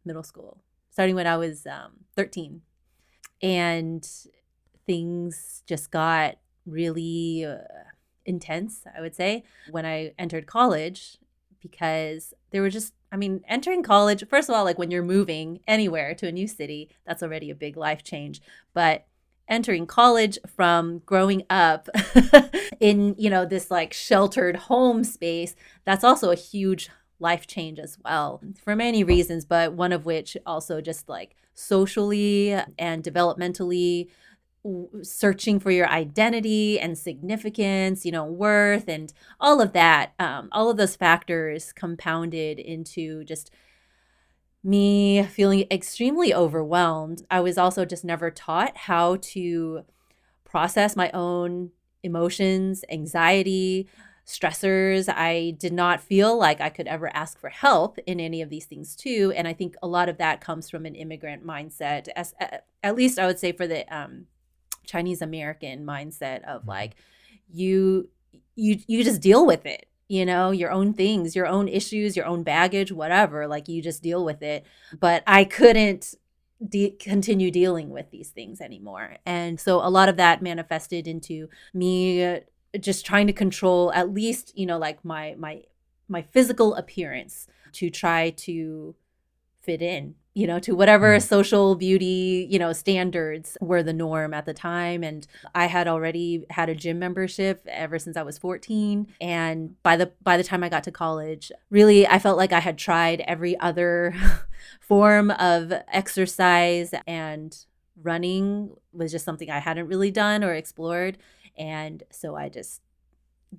[0.06, 2.62] middle school, starting when I was um, 13.
[3.42, 4.08] And
[4.86, 7.60] things just got really uh,
[8.26, 11.18] intense, I would say, when I entered college
[11.62, 15.62] because there were just I mean, entering college, first of all, like when you're moving
[15.68, 18.40] anywhere to a new city, that's already a big life change.
[18.74, 19.08] But
[19.50, 21.90] entering college from growing up
[22.80, 27.98] in, you know, this like sheltered home space, that's also a huge life change as
[28.04, 34.08] well for many reasons, but one of which also just like socially and developmentally
[35.02, 40.70] searching for your identity and significance, you know, worth and all of that, um, all
[40.70, 43.52] of those factors compounded into just
[44.64, 47.24] me feeling extremely overwhelmed.
[47.32, 49.82] I was also just never taught how to
[50.44, 51.72] process my own
[52.04, 53.88] emotions, anxiety,
[54.26, 55.12] stressors.
[55.14, 58.66] I did not feel like I could ever ask for help in any of these
[58.66, 62.08] things too, and I think a lot of that comes from an immigrant mindset.
[62.16, 62.34] As
[62.84, 64.28] at least I would say for the um,
[64.86, 66.96] Chinese American mindset of like
[67.52, 68.10] you
[68.56, 72.26] you you just deal with it you know your own things your own issues your
[72.26, 74.66] own baggage whatever like you just deal with it.
[75.00, 76.16] But i couldn't
[76.68, 79.18] de- continue dealing with these things anymore.
[79.26, 82.42] And so a lot of that manifested into me
[82.80, 85.64] just trying to control at least you know like my my
[86.08, 88.96] my physical appearance to try to
[89.62, 91.22] fit in you know to whatever Mm.
[91.22, 95.04] social beauty you know standards were the norm at the time.
[95.04, 99.96] And i had already had a gym membership ever since i was 14 and by
[99.98, 103.22] the by the time i got to college really i felt like i had tried
[103.22, 104.14] every other
[104.80, 107.66] form of exercise and
[108.02, 111.18] running was just something i hadn't really done or explored.
[111.58, 112.82] And so i just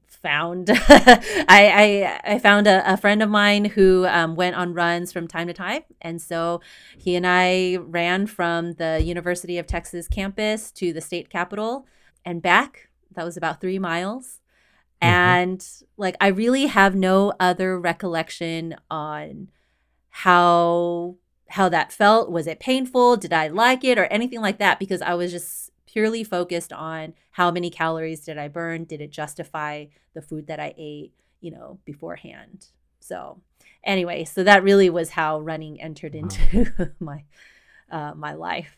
[0.09, 0.69] found
[1.49, 5.27] I, I I found a, a friend of mine who um, went on runs from
[5.29, 6.61] time to time, and so
[6.99, 11.87] he and I ran from the University of Texas campus to the state capitol
[12.25, 12.89] and back.
[13.15, 14.41] That was about three miles,
[15.03, 15.09] Mhm.
[15.09, 19.49] and like I really have no other recollection on
[20.11, 21.17] how
[21.49, 22.31] how that felt.
[22.31, 23.17] Was it painful?
[23.17, 24.79] Did I like it or anything like that?
[24.79, 28.85] Because I was just purely focused on how many calories did I burn?
[28.85, 32.67] Did it justify the food that I ate, you know, beforehand?
[33.01, 33.41] So,
[33.83, 36.21] anyway, so that really was how running entered Wow.
[36.21, 37.25] into my
[37.91, 38.77] uh, my life.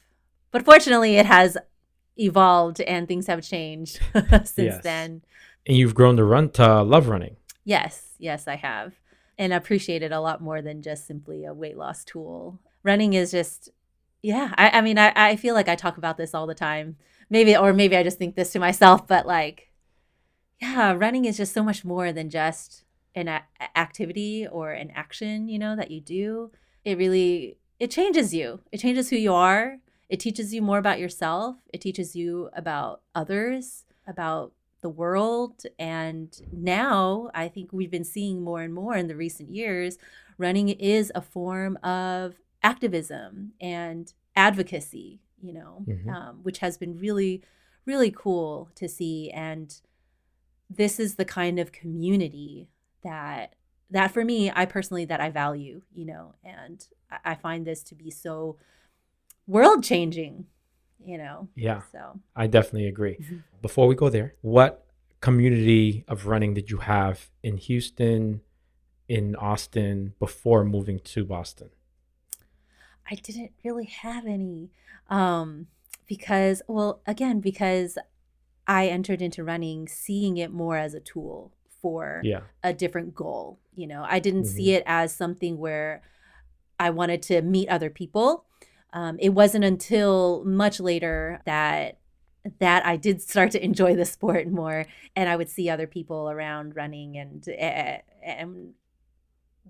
[0.51, 1.57] But fortunately, it has
[2.17, 4.01] evolved and things have changed
[4.45, 4.83] since Yes.
[4.83, 5.23] then.
[5.67, 7.37] And you've grown to run to love running.
[7.65, 8.95] Yes, yes, I have.
[9.39, 12.59] And appreciate it a lot more than just simply a weight loss tool.
[12.83, 13.71] Running is just,
[14.23, 16.97] yeah, I, I mean, I, I feel like I talk about this all the time.
[17.29, 19.71] Maybe, or maybe I just think this to myself, but like,
[20.61, 23.43] yeah, running is just so much more than just an a-
[23.75, 26.51] activity or an action, you know, that you do.
[26.85, 28.61] It really, it changes you.
[28.71, 29.79] It changes who you are.
[30.09, 31.57] It teaches you more about yourself.
[31.73, 35.63] It teaches you about others, about the world.
[35.79, 39.99] And now I think we've been seeing more and more in the recent years,
[40.39, 46.09] running is a form of activism and advocacy, you know, Mhm.
[46.09, 47.43] um, which has been really,
[47.87, 49.31] really cool to see.
[49.31, 49.81] And
[50.71, 52.69] this is the kind of community
[53.03, 53.57] that
[53.91, 57.83] that for me i personally that i value you know and i, I find this
[57.83, 58.57] to be so
[59.47, 60.47] world changing
[61.05, 61.49] you know.
[61.55, 61.83] Yeah.
[61.91, 63.17] So I definitely agree.
[63.17, 63.37] Mm-hmm.
[63.61, 64.87] Before we go there, what
[65.21, 68.41] community of running did you have in Houston,
[69.09, 71.71] in Austin before moving to Boston?
[73.11, 74.71] I didn't really have any
[75.11, 75.67] um
[76.07, 77.99] because well again because
[78.67, 82.43] I entered into running seeing it more as a tool for Yeah.
[82.63, 83.59] a different goal.
[83.75, 84.47] You know, I didn't Mhm.
[84.57, 86.03] see it as something where
[86.79, 88.45] I wanted to meet other people.
[88.93, 91.99] Um, it wasn't until much later that
[92.59, 94.87] that I did start to enjoy the sport more,
[95.17, 98.75] and I would see other people around running, and uh, and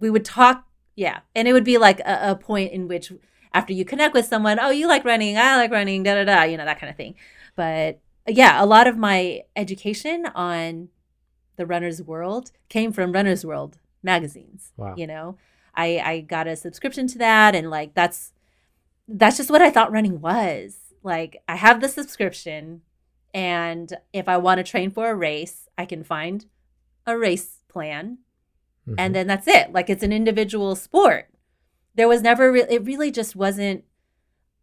[0.01, 0.67] we would talk.
[0.97, 3.13] Yeah, and it would be like a, a point in which
[3.55, 6.43] after you connect with someone, oh, you like running, I like running, da da da,
[6.45, 7.15] you know that kind of thing.
[7.57, 10.89] But yeah, a lot of my education on
[11.57, 14.95] the runner's world came from runner's world magazines Wow.
[14.97, 15.37] you know
[15.77, 18.33] i i got a subscription to that and like that's
[19.07, 22.81] that's just what i thought running was like i have the subscription
[23.33, 26.47] and if i want to train for a race i can find
[27.07, 28.19] a race plan
[28.89, 28.95] Mhm.
[28.99, 29.73] and then that's it.
[29.73, 31.29] Like it's an individual sport.
[31.95, 33.85] There was never re- it really just wasn't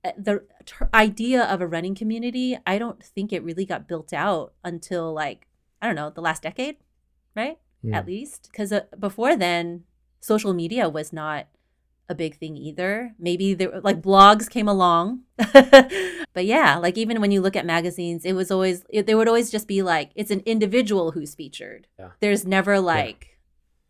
[0.03, 4.13] uh, the ter- idea of a running community i don't think it really got built
[4.13, 5.45] out until like
[5.81, 6.77] i don't know the last decade
[7.35, 7.57] right?
[7.85, 7.93] Mm.
[7.95, 8.47] at least.
[8.51, 9.83] Because uh, before then
[10.21, 11.47] social media was not
[12.09, 13.13] a big thing either.
[13.19, 15.21] Maybe there like blogs came along.
[16.33, 19.27] But yeah like even when you look at magazines it was always it, there would
[19.27, 21.87] always just be like it's an individual who's featured.
[21.97, 22.11] Yeah.
[22.21, 23.28] there's never like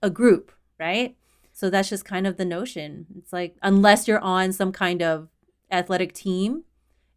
[0.01, 1.15] a group right
[1.53, 5.27] so that's just kind of the notion it's like unless you're on some kind of
[5.71, 6.63] athletic team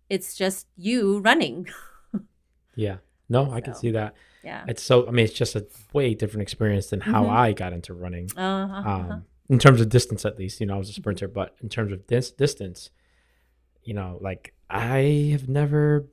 [0.08, 1.66] it's just you running
[2.74, 2.96] Yeah.
[3.28, 4.14] No, I can see that.
[4.42, 7.30] yeah It's so, I mean, it's just a way different experience than how Mhm.
[7.30, 8.28] I got into running.
[8.36, 8.90] uh-huh, uh-huh.
[8.90, 11.68] Um, in terms of distance, at least, you know, I was a sprinter, but in
[11.68, 12.90] terms of dis- distance,
[13.84, 16.06] you know, like I have never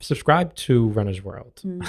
[0.00, 1.60] subscribed to Runner's World.
[1.64, 1.86] Mm.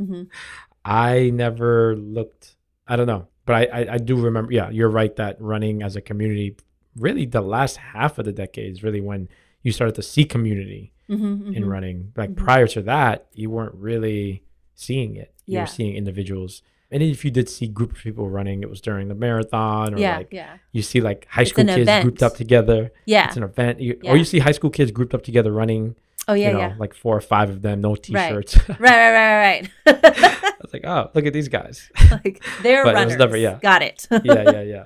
[0.00, 0.28] Mhm.
[0.84, 5.14] I never looked, I don't know, but I, I, I do remember, yeah, you're right
[5.16, 6.56] that running as a community,
[6.96, 9.28] really the last half of the decade is really when
[9.62, 11.68] you started to see community Mhm, in mhm.
[11.68, 12.12] running.
[12.16, 12.36] Like Mhm.
[12.36, 14.42] prior to that, you weren't really
[14.74, 15.32] seeing it.
[15.46, 15.60] You Yeah.
[15.62, 16.62] were seeing individuals.
[16.90, 19.98] And if you did see group of people running, it was during the marathon or
[19.98, 22.92] yeah like yeah you see like high It's school kids grouped up together.
[23.06, 23.80] yeah It's an event.
[23.80, 24.12] You, Yeah.
[24.12, 25.96] Or you see high school kids grouped up together running,
[26.28, 28.56] oh yeah you know, yeah like four or five of them, no t-shirts.
[28.68, 31.90] right right right right I was like, oh, look at these guys.
[32.10, 33.58] like they're But it was runners never- yeah.
[33.60, 34.84] got it yeah, yeah, yeah.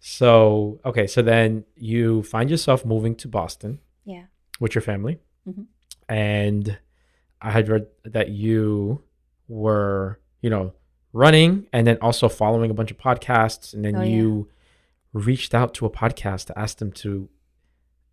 [0.00, 4.24] So, okay, so then you find yourself moving to Boston yeah
[4.60, 5.18] with your family.
[5.48, 5.66] Mhm.
[6.08, 6.78] And
[7.42, 9.02] I had read that you
[9.48, 10.72] were, you know,
[11.12, 13.74] running and then also following a bunch of podcasts.
[13.74, 14.14] And then Oh, yeah.
[14.16, 14.48] you
[15.12, 17.28] reached out to a podcast to ask them to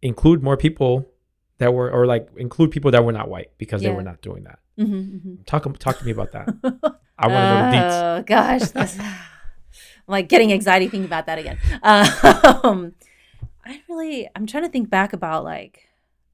[0.02, 1.06] include more people
[1.60, 4.44] that were, or like include people that were not white because they were not doing
[4.46, 4.60] that.
[4.78, 6.48] Hmm Talk, talk to me about that.
[7.18, 8.20] I want to know the deets.
[8.20, 9.16] oh gosh this, I'm
[10.08, 12.94] like getting anxiety thinking about that again um
[13.66, 15.88] i really i'm trying to think back about like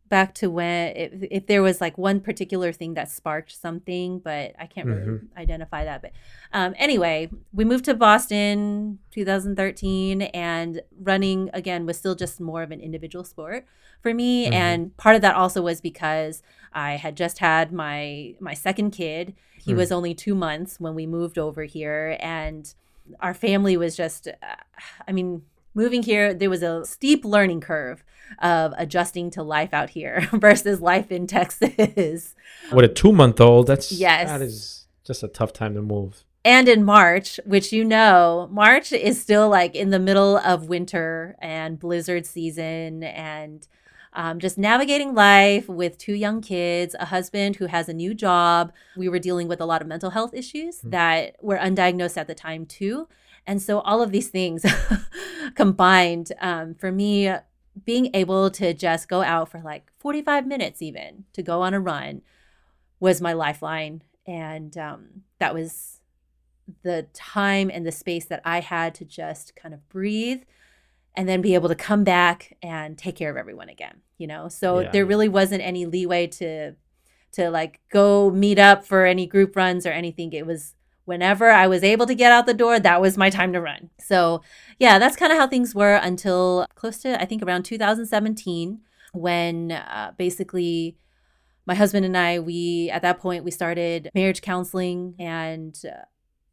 [0.10, 4.54] back to when if, if there was like one particular thing that sparked something but
[4.60, 5.28] i can't really Mhm.
[5.38, 6.12] identify that but
[6.54, 12.72] um anyway we moved to boston 2013 and running again was still just more of
[12.72, 13.66] an individual sport
[14.02, 14.54] for me Mhm.
[14.54, 16.42] and part of that also was because
[16.74, 19.78] i had just had my my second kid he Hmm.
[19.78, 22.74] was only two months when we moved over here and
[23.20, 24.56] our family was just uh,
[25.08, 25.42] i mean
[25.74, 28.04] moving here there was a steep learning curve
[28.42, 32.36] of adjusting to life out here versus life in texas
[32.72, 34.28] With a two month old, that's, Yes.
[34.30, 36.24] that is just a tough time to move.
[36.46, 41.36] and in March, which you know, March is still like in the middle of winter
[41.40, 43.68] and blizzard season and
[44.14, 48.72] um, just navigating life with two young kids, a husband who has a new job.
[48.98, 50.90] We were dealing with a lot of mental health issues Hmm.
[50.92, 53.08] that were undiagnosed at the time, too.
[53.48, 54.66] And so, all of these things
[55.56, 57.32] combined um, for me,
[57.86, 61.80] being able to just go out for like 45 minutes, even to go on a
[61.80, 62.22] run,
[63.00, 64.04] was my lifeline.
[64.26, 66.02] And um, that was
[66.84, 70.44] the time and the space that I had to just kind of breathe
[71.16, 74.48] and then be able to come back and take care of everyone again, you know?
[74.48, 74.92] So Yeah.
[74.92, 76.76] there really wasn't any leeway to
[77.32, 80.34] to like go meet up for any group runs or anything.
[80.34, 80.74] It was
[81.10, 83.90] whenever I was able to get out the door, that was my time to run.
[84.00, 84.44] So,
[84.78, 88.80] yeah, that's kind of how things were until close to I think around 2017
[89.12, 90.96] when uh, basically
[91.66, 96.06] my husband and I, we at that point we started marriage counseling and uh,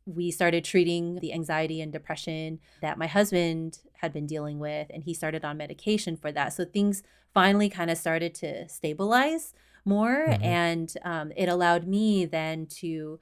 [0.07, 5.05] we started treating the anxiety and depression that my husband had been dealing with and
[5.05, 6.55] he started on medication for that.
[6.55, 7.03] So things
[7.35, 9.53] finally kind of started to stabilize
[9.85, 10.43] more, mm-hmm.
[10.43, 13.21] and um, it allowed me then to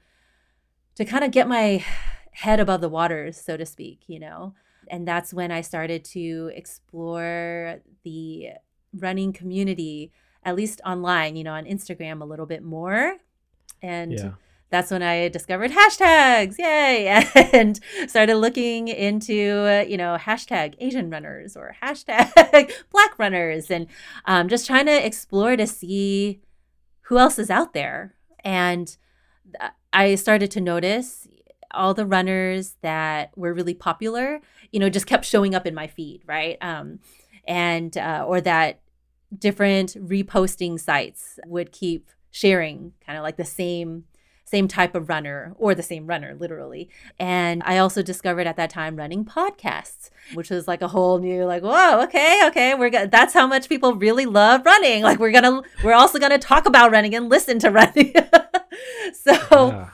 [0.95, 1.83] to kind of get my
[2.31, 4.01] head above the waters, so to speak.
[4.07, 4.53] You know,
[4.89, 8.49] and that's when I started to explore the
[8.93, 10.11] running community,
[10.43, 11.35] at least online.
[11.35, 13.17] You know, on Instagram a little bit more,
[13.81, 14.13] and.
[14.13, 14.31] Yeah
[14.75, 17.07] that's when I discovered hashtags, yay,
[17.53, 23.87] and started looking into, uh, you know, hashtag Asian runners or hashtag Black runners, and
[24.25, 26.41] um, just trying to explore to see
[27.03, 28.15] who else is out there.
[28.43, 28.95] And
[29.95, 31.25] I started to notice
[31.71, 34.41] all the runners that were really popular,
[34.71, 36.57] you know, just kept showing up in my feed, right?
[36.61, 36.99] Um,
[37.47, 38.81] and uh, or that
[39.37, 44.03] different reposting sites would keep sharing kind of like the same
[44.55, 46.87] same type of runner or the same runner, literally.
[47.19, 51.43] And I also discovered at that time running podcasts, which was like a whole new,
[51.43, 55.03] like, whoa, okay, okay, we're gonna, that's how much people really love running.
[55.03, 58.13] Like, we're gonna, we're also gonna talk about running and listen to running.
[59.13, 59.89] so, yeah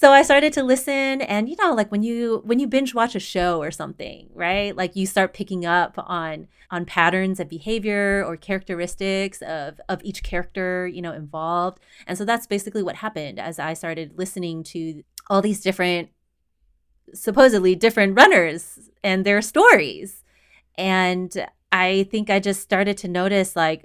[0.00, 3.14] so i started to listen and you know like when you when you binge watch
[3.16, 4.76] a show or something right?
[4.76, 10.22] Like you start picking up on on patterns of behavior or characteristics of of each
[10.22, 11.80] character you know involved.
[12.06, 16.10] And so that's basically what happened as i started listening to all these different
[17.14, 20.22] supposedly different runners and their stories.
[20.76, 21.30] And
[21.72, 23.84] i think i just started to notice like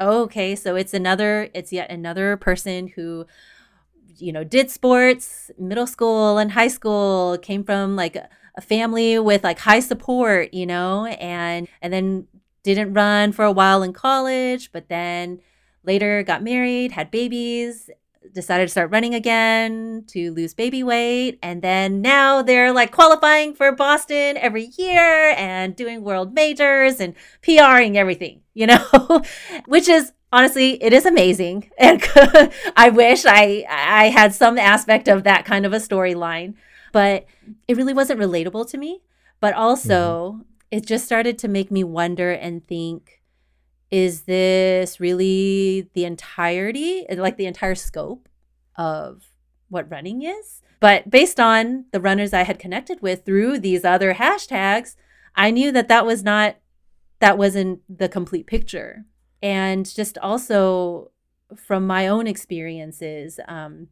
[0.00, 3.24] okay so it's another it's yet another person who
[4.18, 9.44] you know, did sports middle school and high school, came from like a family with
[9.44, 12.26] like high support, you know, and and then
[12.62, 15.40] didn't run for a while in college, but then
[15.84, 17.90] later got married, had babies,
[18.32, 21.38] decided to start running again to lose baby weight.
[21.42, 27.14] And then now they're like qualifying for Boston every year and doing world majors and
[27.42, 29.22] PRing everything, you know,
[29.66, 32.02] which is honestly, it is amazing, and
[32.76, 36.54] I wish I I had some aspect of that kind of a storyline,
[36.92, 37.26] but
[37.68, 39.02] it really wasn't relatable to me.
[39.40, 40.42] But also, mm-hmm.
[40.70, 43.18] it just started to make me wonder and think.
[43.90, 48.26] Is this really the entirety, like the entire scope
[48.74, 49.28] of
[49.68, 50.62] what running is?
[50.80, 54.96] But based on the runners I had connected with through these other hashtags,
[55.36, 56.56] I knew that that was not
[57.20, 59.04] that wasn't the complete picture
[59.42, 61.10] and just also
[61.56, 63.88] from my own experiences um,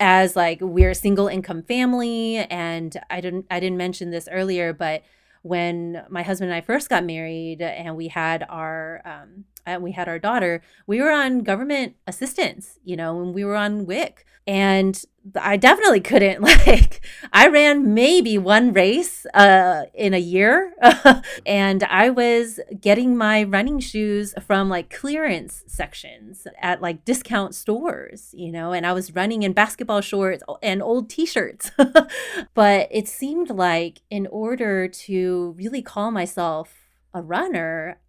[0.00, 4.72] as like we're a single income family and i didn't i didn't mention this earlier
[4.72, 5.02] but
[5.42, 9.92] when my husband and i first got married and we had our um, and we
[9.92, 14.24] had our daughter we were on government assistance you know and we were on wic
[14.46, 15.04] and
[15.36, 20.72] I definitely couldn't like I ran maybe one race uh in a year
[21.46, 28.34] and I was getting my running shoes from like clearance sections at like discount stores,
[28.36, 31.70] you know, and I was running in basketball shorts and old t-shirts.
[32.54, 36.74] but it seemed like in order to really call myself
[37.14, 38.00] a runner,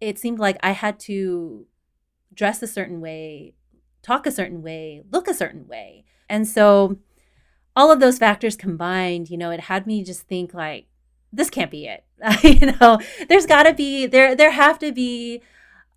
[0.00, 1.66] it seemed like I had to
[2.34, 3.54] dress a certain way,
[4.06, 6.98] talk a certain way, look a certain way and so
[7.74, 10.86] all of those factors combined, you know, it had me just think like,
[11.32, 12.04] this can't be it.
[12.42, 12.98] you know,
[13.28, 14.34] there's got to be there.
[14.34, 15.42] There have to be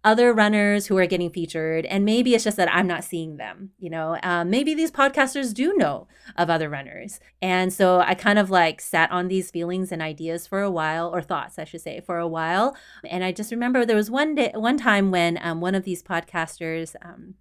[0.04, 3.72] other runners who are getting featured, and maybe it's just that I'm not seeing them.
[3.80, 8.38] You know, um, maybe these podcasters do know of other runners, and so I kind
[8.38, 11.82] of like sat on these feelings and ideas for a while, or thoughts, I should
[11.82, 12.76] say, for a while.
[13.06, 16.04] And I just remember there was one day, one time when um, one of these
[16.04, 16.96] podcasters.
[17.02, 17.36] Um,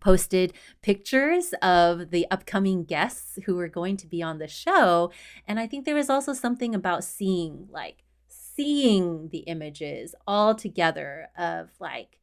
[0.00, 5.10] posted pictures of the upcoming guests who were going to be on the show.
[5.46, 11.28] And I think there was also something about seeing, like, seeing the images all together
[11.36, 12.18] of like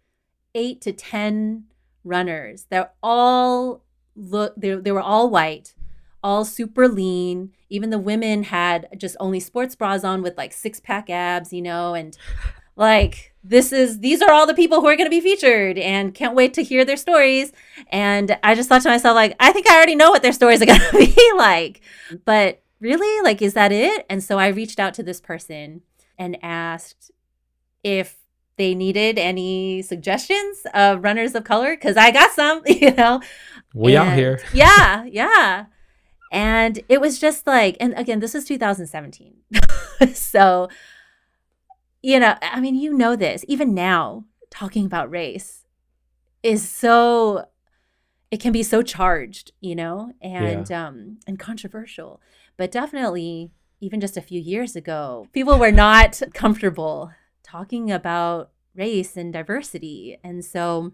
[0.56, 1.66] eight to 10
[2.04, 2.66] runners.
[2.70, 3.84] They're all
[4.16, 5.76] look, they, they were all white,
[6.24, 7.52] all super lean.
[7.70, 11.62] Even the women had just only sports bras on with like six pack abs, you
[11.62, 12.18] know, and
[12.76, 16.14] like this is these are all the people who are going to be featured and
[16.14, 17.52] can't wait to hear their stories.
[17.90, 20.62] And i just thought to myself like i think i already know what their stories
[20.62, 21.82] are going to be like.
[22.26, 24.06] But really like is that it?
[24.10, 25.82] And so i reached out to this person
[26.18, 27.12] and asked
[27.84, 28.18] if
[28.56, 33.22] they needed any suggestions of runners of color because i got some you know?
[33.74, 34.40] We and, out here.
[34.54, 35.66] Yeah yeah.
[36.32, 39.36] And it was just like and again this is 2017
[40.14, 40.70] so
[42.04, 45.66] you know, I mean, you know this, even now, talking about race
[46.44, 47.46] is so
[48.30, 50.88] it can be so charged, you know, and yeah.
[50.88, 52.22] um and controversial.
[52.58, 59.18] But definitely even just a few years ago, people were not comfortable talking about race
[59.18, 60.18] and diversity.
[60.24, 60.94] And so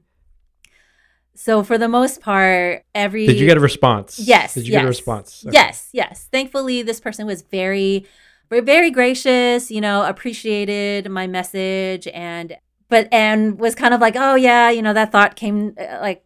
[1.33, 4.19] so for the most part, every did you get a response?
[4.19, 4.53] Yes.
[4.53, 4.79] Did you yes.
[4.79, 5.45] get a response?
[5.45, 5.53] Okay.
[5.53, 5.89] Yes.
[5.93, 6.27] Yes.
[6.31, 8.05] Thankfully, this person was very,
[8.49, 9.71] very, very gracious.
[9.71, 12.57] You know, appreciated my message and
[12.89, 16.25] but and was kind of like, oh yeah, you know, that thought came uh, like,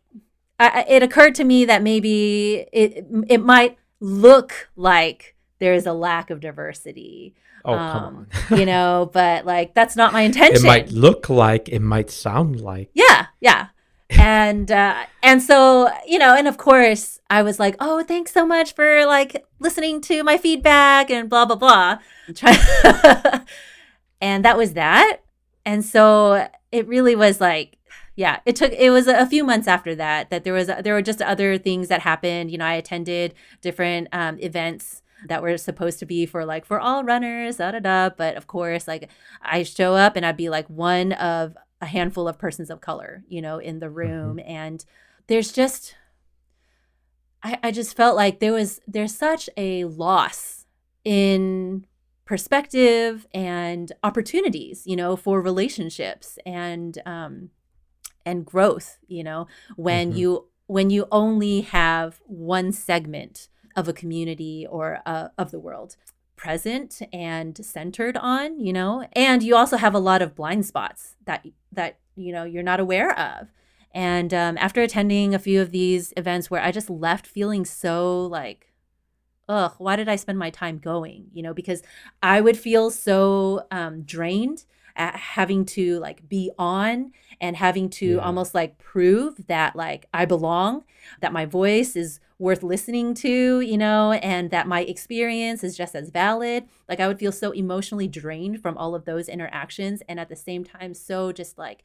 [0.60, 5.94] I, it occurred to me that maybe it it might look like there is a
[5.94, 7.36] lack of diversity.
[7.66, 8.60] Oh, um, come on.
[8.60, 10.66] you know, but like that's not my intention.
[10.66, 12.90] It might look like, it might sound like.
[12.94, 13.68] Yeah, yeah.
[14.20, 18.46] And uh and so, you know, and of course I was like, "Oh, thanks so
[18.46, 21.98] much for like listening to my feedback and blah blah blah."
[24.22, 25.22] and that was that.
[25.66, 27.78] And so it really was like
[28.16, 31.02] yeah it took it was a few months after that that there was there were
[31.02, 36.00] just other things that happened you know i attended different um, events that were supposed
[36.00, 39.10] to be for like for all runners da da da but of course like
[39.42, 43.24] i show up and i'd be like one of a handful of persons of color
[43.28, 43.96] you know in the mm-hmm.
[43.96, 44.50] room mm-hmm.
[44.50, 44.86] and
[45.28, 45.96] there's just
[47.44, 50.66] I, I just felt like there was there's such a loss
[51.04, 51.86] in
[52.24, 57.50] perspective and opportunities you know for relationships and um
[58.26, 60.20] and growth you know when mm-hmm.
[60.20, 65.98] you when you only have one segment of a community or uh, of the world
[66.44, 71.16] present and centered on you know and you also have a lot of blind spots
[71.26, 73.48] that that you know you're not aware of
[73.96, 78.26] and um, after attending a few of these events where i just left feeling so
[78.26, 78.74] like
[79.50, 81.28] ugh, why did I spend my time going?
[81.34, 81.84] You know, because
[82.22, 84.66] I would feel so um, drained
[84.96, 88.18] having to like be on and having to yeah.
[88.18, 90.84] almost like prove that like I belong,
[91.22, 95.96] that my voice is worth listening to, you know, and that my experience is just
[95.96, 96.66] as valid.
[96.88, 100.36] Like I would feel so emotionally drained from all of those interactions and at the
[100.36, 101.84] same time so just like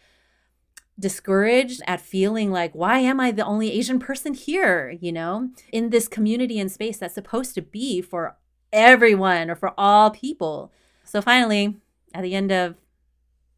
[0.98, 5.90] discouraged at feeling like, why am I the only Asian person here, you know, in
[5.90, 8.36] this community and space that's supposed to be for
[8.72, 10.72] everyone or for all people.
[11.04, 11.76] So finally,
[12.12, 12.76] at the end of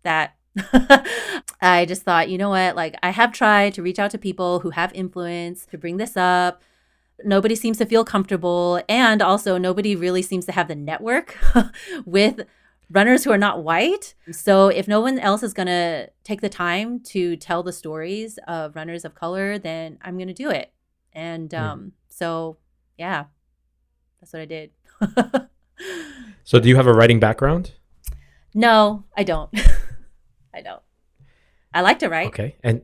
[0.02, 0.36] that,
[1.60, 2.76] I just thought, you know what?
[2.76, 6.16] Like, I have tried to reach out to people who have influence to bring this
[6.16, 6.62] up.
[7.24, 8.82] Nobody seems to feel comfortable.
[8.88, 11.36] And also, nobody really seems to have the network
[12.04, 12.40] with
[12.90, 14.14] runners who are not white.
[14.32, 18.38] So if no one else is going to take the time to tell the stories
[18.48, 20.72] of runners of color, then I'm going to do it.
[21.12, 21.90] And um, yeah.
[22.08, 22.56] so,
[22.98, 23.24] yeah,
[24.20, 24.70] that's what I did.
[26.44, 27.72] so, do you have a writing background?
[28.54, 29.50] No, I don't.
[31.72, 32.28] I like to write.
[32.28, 32.56] Okay.
[32.62, 32.82] And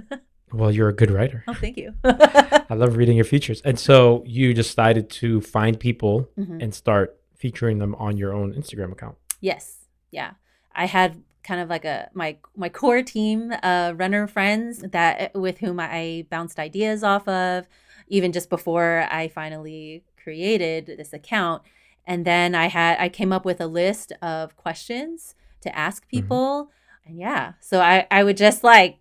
[0.52, 1.44] well, you're a good writer.
[1.48, 1.94] Oh, thank you.
[2.04, 3.60] I love reading your features.
[3.62, 6.58] And so you decided to find people mm-hmm.
[6.60, 9.16] and start featuring them on your own Instagram account.
[9.40, 9.88] Yes.
[10.10, 10.32] Yeah.
[10.74, 15.58] I had kind of like a my my core team uh runner friends that with
[15.58, 17.66] whom I bounced ideas off of
[18.06, 21.62] even just before I finally created this account
[22.06, 26.20] and then I had I came up with a list of questions to ask mm-hmm.
[26.20, 26.81] people mm-hmm.
[27.06, 28.98] And yeah so I I would just like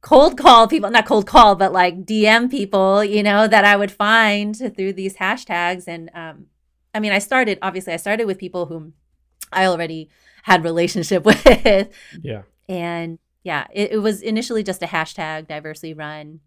[0.00, 3.90] cold call people not cold call but like DM people you know that I would
[3.90, 6.46] find through these hashtags and um
[6.94, 8.94] I mean I started obviously I started with people whom
[9.52, 10.10] I already
[10.42, 11.92] had relationship with.
[12.22, 12.42] Yeah.
[12.68, 16.40] And yeah, it, it was initially just a hashtag diversity run.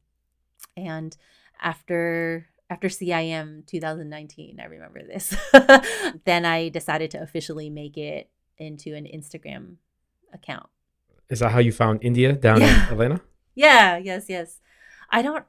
[0.75, 1.15] And
[1.61, 5.35] after after CIM 2019, I remember this.
[6.25, 9.75] then I decided to officially make it into an Instagram
[10.33, 10.67] account.
[11.29, 12.87] Is that how you found India down yeah.
[12.87, 13.21] in Atlanta?
[13.55, 14.61] Yeah, yes, yes.
[15.09, 15.43] I don't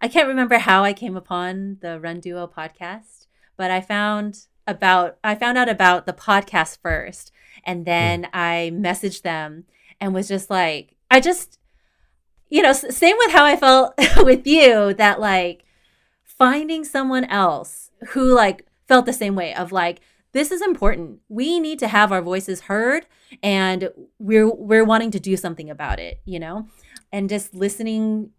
[0.00, 5.18] I can't remember how I came upon the Run Duo podcast, but I found about
[5.22, 7.30] I found out about the podcast first
[7.64, 8.28] and then mm.
[8.32, 9.64] I messaged them
[10.00, 11.58] and was just like I just
[12.48, 15.64] you know same with how I felt with you that like
[16.24, 20.00] finding someone else who like felt the same way of like
[20.32, 21.20] this is important.
[21.28, 23.06] We need to have our voices heard
[23.42, 26.68] and we're we're wanting to do something about it, you know?
[27.12, 28.30] And just listening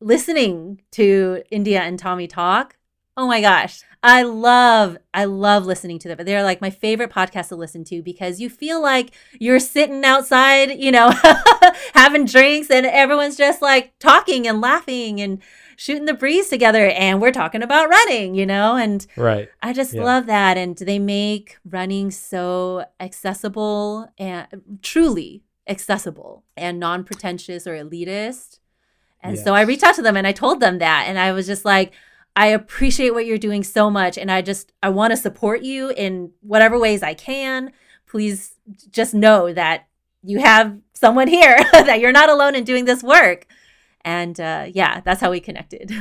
[0.00, 2.76] listening to India and Tommy talk
[3.14, 3.82] Oh my gosh.
[4.02, 6.24] I love, I love listening to them.
[6.24, 10.78] They're like my favorite podcast to listen to because you feel like you're sitting outside,
[10.80, 11.12] you know,
[11.94, 15.42] having drinks and everyone's just like talking and laughing and
[15.82, 18.76] shooting the breeze together and we're talking about running, you know?
[18.76, 19.48] And right.
[19.60, 20.04] I just yeah.
[20.04, 20.56] love that.
[20.56, 24.46] And they make running so accessible and
[24.80, 28.60] truly accessible and non pretentious or elitist.
[29.24, 29.44] And yes.
[29.44, 31.06] so I reached out to them and I told them that.
[31.08, 31.92] And I was just like,
[32.36, 35.90] I appreciate what you're doing so much and I just I want to support you
[35.90, 37.72] in whatever ways I can.
[38.06, 38.54] Please
[38.90, 39.88] just know that
[40.22, 43.48] you have someone here that you're not alone in doing this work.
[44.04, 45.92] And uh, yeah, that's how we connected.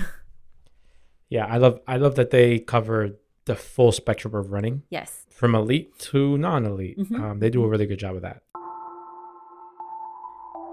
[1.30, 3.12] yeah, I love I love that they cover
[3.45, 4.84] the full spectrum of running.
[4.89, 5.26] Yes.
[5.30, 7.24] From elite to non-elite, mm-hmm.
[7.24, 8.43] um, they do a really good job of that.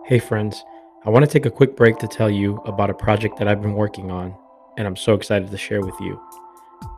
[0.05, 0.62] Hey friends,
[1.05, 3.62] I want to take a quick break to tell you about a project that I've
[3.62, 4.35] been working on,
[4.76, 6.20] and I'm so excited to share with you.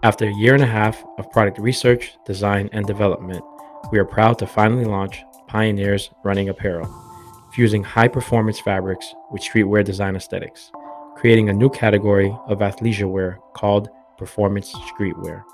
[0.03, 3.45] After a year and a half of product research, design, and development,
[3.93, 6.89] we are proud to finally launch Pioneers Running Apparel,
[7.61, 10.73] fusing high performance fabrics with streetwear design aesthetics,
[11.15, 15.45] creating a new category of athleisure wear called performance streetwear.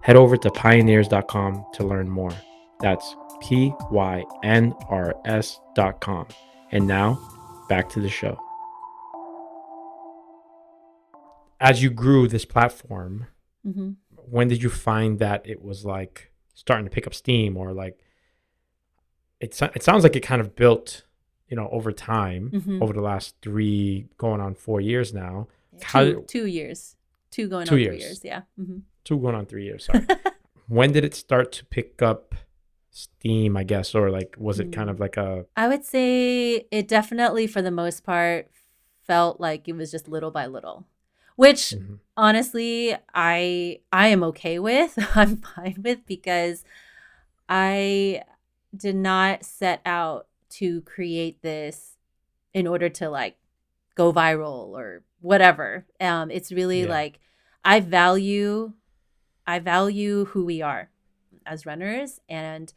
[0.00, 2.30] Head over to pynrs.com to learn more.
[2.78, 6.28] That's P Y N R S.com.
[6.70, 7.18] And now,
[7.68, 8.38] back to the show.
[11.58, 13.26] As you grew this platform,
[13.66, 13.90] mm-hmm.
[14.14, 17.98] when did you find that it was like starting to pick up steam or like
[19.40, 21.02] it, it sounds like it kind of built
[21.48, 22.82] you know over time mm-hmm.
[22.82, 25.46] over the last three going on four years now
[25.82, 26.96] How, two, two years
[27.30, 27.96] two going two on years.
[27.96, 28.78] three years yeah mm-hmm.
[29.04, 30.06] two going on three years sorry
[30.68, 32.34] when did it start to pick up
[32.90, 35.00] steam i guess or like was it kind of mm.
[35.00, 38.50] like a i would say it definitely for the most part
[39.06, 40.86] felt like it was just little by little
[41.36, 41.96] which mm-hmm.
[42.16, 46.64] honestly i i am okay with i'm fine with because
[47.50, 48.22] i
[48.74, 51.96] did not set out to create this
[52.54, 53.36] in order to like
[53.94, 56.88] go viral or whatever um it's really yeah.
[56.88, 57.18] like
[57.64, 58.72] i value
[59.46, 60.90] i value who we are
[61.46, 62.72] as runners and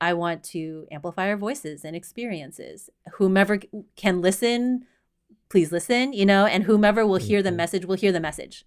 [0.00, 3.60] i want to amplify our voices and experiences whomever
[3.96, 4.84] can listen
[5.48, 7.56] please listen, you know, and whomever will hear the mm-hmm.
[7.56, 8.64] message will hear the message.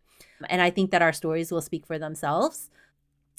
[0.49, 2.69] And I think that our stories will speak for themselves.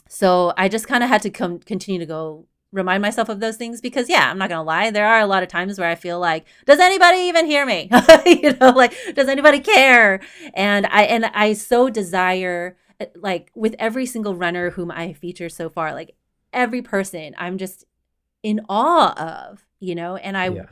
[0.08, 3.56] So I just kind of had to come continue to go remind myself of those
[3.56, 5.88] things because yeah, I'm not going to lie, there are a lot of times where
[5.88, 7.90] I feel like does anybody even hear me?
[8.26, 10.20] you know, like does anybody care?
[10.54, 12.76] And I and I so desire
[13.14, 16.14] like with every single runner whom I feature so far, like
[16.52, 17.84] every person I'm just
[18.42, 20.64] in awe of, you know, and I yeah.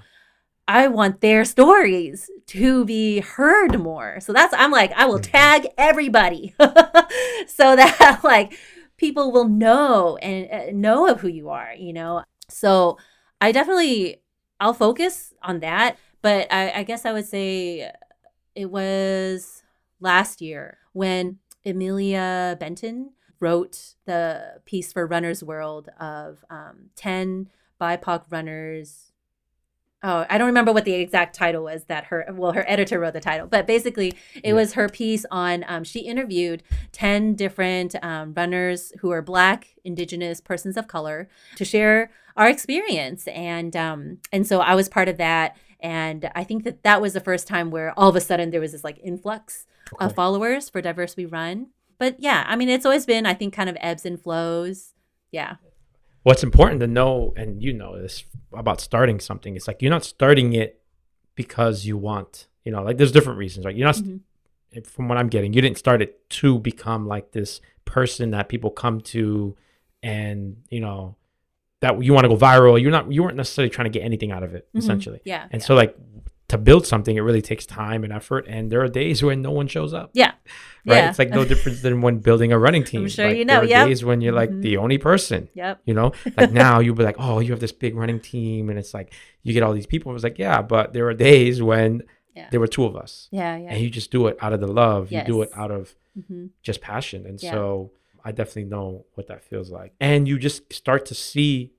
[0.67, 4.21] I want their stories to be heard more.
[4.21, 5.33] So that's I'm like I will mm-hmm.
[5.33, 6.55] tag everybody
[7.47, 8.57] so that like
[9.01, 12.23] people will know and uh, know of who you are, you know.
[12.49, 12.99] So
[13.41, 14.19] I definitely
[14.61, 17.91] I'll focus on that, but I, I guess I would say
[18.55, 19.63] it was
[20.01, 27.49] last year when Emilia Benton wrote the piece for Runner's World of um, 10
[27.81, 29.10] BIPOC runners
[30.03, 33.13] oh i don't remember what the exact title was that her well her editor wrote
[33.13, 34.53] the title but basically it yeah.
[34.53, 40.41] was her piece on um, she interviewed 10 different um, runners who are black indigenous
[40.41, 43.27] persons of color to share our experience.
[43.29, 45.57] And um, and so i was part of that.
[45.81, 48.61] And i think that that was the first time where all of a sudden there
[48.61, 50.05] was this like influx okay.
[50.05, 51.69] of followers for diverse we run.
[51.99, 54.95] But yeah i mean it's always been i think kind of ebbs and flows.
[55.31, 55.57] Yeah
[56.23, 60.05] what's important to know, and you know this about starting something, it's like you're not
[60.05, 60.81] starting it
[61.35, 63.75] because you want, you know, like there's different reasons, right?
[63.75, 64.81] You're not, mm-hmm.
[64.83, 68.71] from what I'm getting, you didn't start it to become like this person that people
[68.71, 69.57] come to
[70.03, 71.17] and, you know,
[71.81, 72.81] that you want to go viral.
[72.81, 74.79] You're not, you weren't necessarily trying to get anything out of it, mm-hmm.
[74.79, 75.21] essentially.
[75.25, 75.45] Yeah.
[75.51, 75.67] And yeah.
[75.67, 75.97] so, like,
[76.51, 78.47] to build something, it really takes time and effort.
[78.49, 80.11] And there are days when no one shows up.
[80.13, 80.33] Yeah.
[80.85, 80.97] Right.
[80.97, 81.11] Yeah.
[81.11, 83.03] It's like no different than when building a running team.
[83.03, 83.67] I'm sure like, you know.
[83.67, 84.61] There are days when you're like mm-hmm.
[84.61, 85.49] the only person.
[85.55, 85.83] Yep.
[85.85, 88.79] You know, like now you'll be like, oh, you have this big running team, and
[88.79, 90.11] it's like you get all these people.
[90.11, 92.03] It was like, yeah, but there are days when
[92.35, 92.49] yeah.
[92.51, 93.29] there were two of us.
[93.31, 93.71] Yeah, yeah.
[93.71, 95.11] And you just do it out of the love.
[95.11, 95.27] Yes.
[95.27, 96.47] You do it out of mm-hmm.
[96.63, 97.27] just passion.
[97.27, 97.53] And yeah.
[97.53, 97.93] so
[98.25, 99.95] I definitely know what that feels like.
[100.01, 101.73] And you just start to see,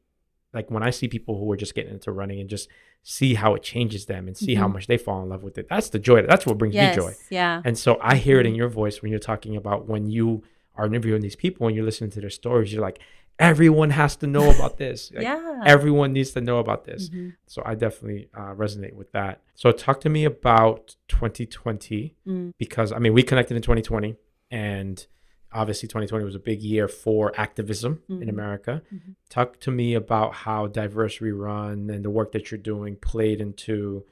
[0.53, 2.69] like when I see people who are just getting into running and just
[3.04, 4.62] see how it changes them and see mm-hmm.
[4.62, 5.68] how much they fall in love with it.
[5.70, 6.22] That's the joy.
[6.24, 7.14] That's what brings yes, me joy.
[7.30, 7.62] Yeah.
[7.66, 8.60] And so I hear it in mm-hmm.
[8.60, 10.43] your voice when you're talking about when you
[10.76, 12.72] are interviewing these people and you're listening to their stories.
[12.72, 12.99] You're like,
[13.39, 15.12] everyone has to know about this.
[15.16, 15.64] Like, yeah.
[15.66, 17.10] Everyone needs to know about this.
[17.10, 17.30] Mm-hmm.
[17.47, 19.41] So I definitely uh, resonate with that.
[19.56, 22.54] So talk to me about 2020 mm.
[22.58, 24.16] because I mean we connected in 2020
[24.49, 25.06] and
[25.54, 28.24] obviously 2020 was a big year for activism mm-hmm.
[28.24, 28.82] in America.
[28.93, 29.12] Mm-hmm.
[29.30, 33.41] Talk to me about how Diverse We Run and the work that you're doing played
[33.41, 34.06] into,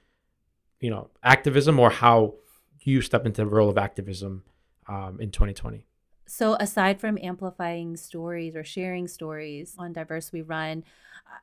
[0.80, 2.36] you know, activism or how
[2.82, 4.44] you step into the role of activism
[4.88, 5.86] um, in 2020.
[6.28, 10.84] So, aside from amplifying stories or sharing stories on Diverse We Run,
[11.26, 11.40] uh,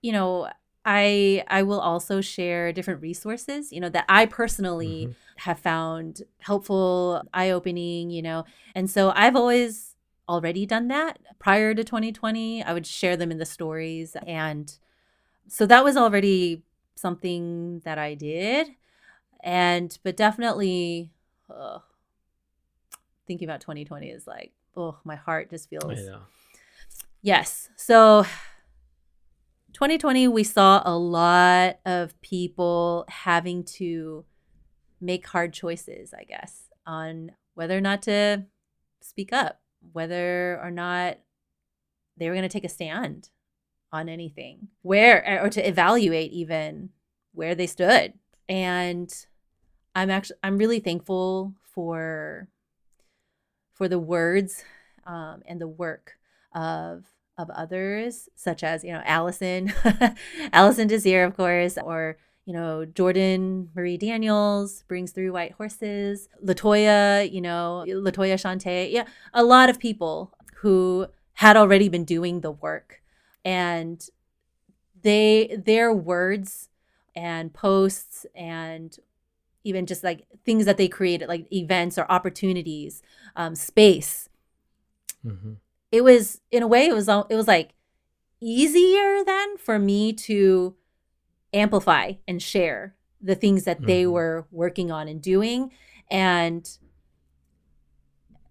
[0.00, 0.48] you know,
[0.84, 5.12] I I will also share different resources, you know, that I personally mm-hmm.
[5.38, 8.44] have found helpful, eye-opening, you know.
[8.74, 9.96] And so I've always
[10.28, 12.62] already done that prior to 2020.
[12.62, 14.76] I would share them in the stories and
[15.46, 16.62] so that was already
[16.94, 18.68] something that I did.
[19.42, 21.10] And but definitely
[21.54, 21.82] ugh,
[23.26, 25.84] thinking about 2020 is like, oh, my heart just feels
[27.22, 27.70] Yes.
[27.76, 28.26] So
[29.74, 34.24] 2020 we saw a lot of people having to
[35.00, 38.44] make hard choices, I guess, on whether or not to
[39.02, 39.60] speak up,
[39.92, 41.18] whether or not
[42.16, 43.30] they were going to take a stand
[43.92, 46.90] on anything, where or to evaluate even
[47.32, 48.14] where they stood.
[48.48, 49.12] And
[49.94, 52.48] I'm actually I'm really thankful for
[53.72, 54.64] for the words
[55.04, 56.12] um, and the work
[56.54, 57.04] of
[57.36, 59.72] of others, such as you know Allison,
[60.52, 67.30] Allison Desir, of course, or you know Jordan Marie Daniels Brings Three White Horses, Latoya,
[67.30, 72.52] you know Latoya Shauntay, yeah, a lot of people who had already been doing the
[72.52, 73.02] work,
[73.44, 74.08] and
[75.02, 76.68] they their words
[77.16, 78.98] and posts and
[79.64, 83.02] even just like things that they created, like events or opportunities,
[83.34, 84.28] um, space.
[85.24, 85.54] Mm-hmm.
[85.94, 87.70] It was in a way, it was it was like
[88.40, 90.74] easier then for me to
[91.52, 93.86] amplify and share the things that mm-hmm.
[93.86, 95.70] they were working on and doing,
[96.10, 96.68] and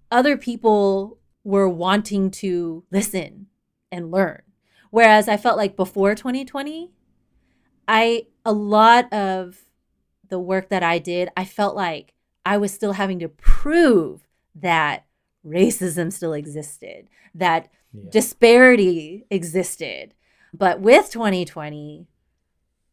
[0.09, 3.47] other people were wanting to listen
[3.91, 4.43] and learn.
[4.89, 6.91] Whereas I felt like before 2020,
[7.89, 9.65] I a lot of
[10.29, 12.13] the work that I did, I felt like
[12.45, 14.25] I was still having to prove
[14.55, 15.07] that
[15.45, 18.09] racism still existed, that yeah.
[18.09, 20.13] disparity existed.
[20.53, 22.07] But with 2020,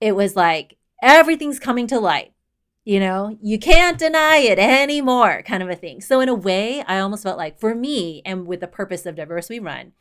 [0.01, 2.33] it was like everything's coming to light.
[2.85, 6.01] You know, you can't deny it anymore, kind of a thing.
[6.01, 9.17] So, in a way, I almost felt like for me and with the purpose of
[9.17, 9.93] Diverse We Run,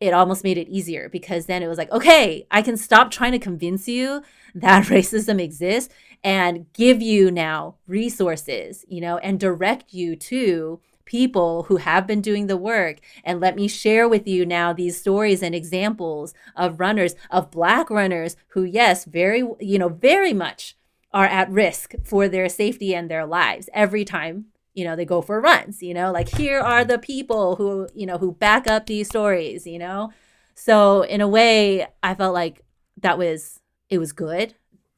[0.00, 3.32] it almost made it easier because then it was like, okay, I can stop trying
[3.32, 4.22] to convince you
[4.54, 11.64] that racism exists and give you now resources, you know, and direct you to people
[11.64, 15.42] who have been doing the work and let me share with you now these stories
[15.42, 20.76] and examples of runners of black runners who yes very you know very much
[21.12, 25.20] are at risk for their safety and their lives every time you know they go
[25.20, 28.86] for runs you know like here are the people who you know who back up
[28.86, 30.12] these stories you know
[30.54, 32.62] so in a way i felt like
[32.96, 34.54] that was it was good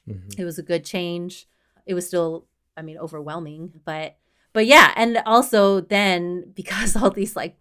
[0.08, 0.40] Mm-hmm.
[0.40, 1.48] It was a good change.
[1.84, 2.46] It was still,
[2.76, 4.16] I mean, overwhelming, but
[4.56, 7.58] but yeah, and also then because all these like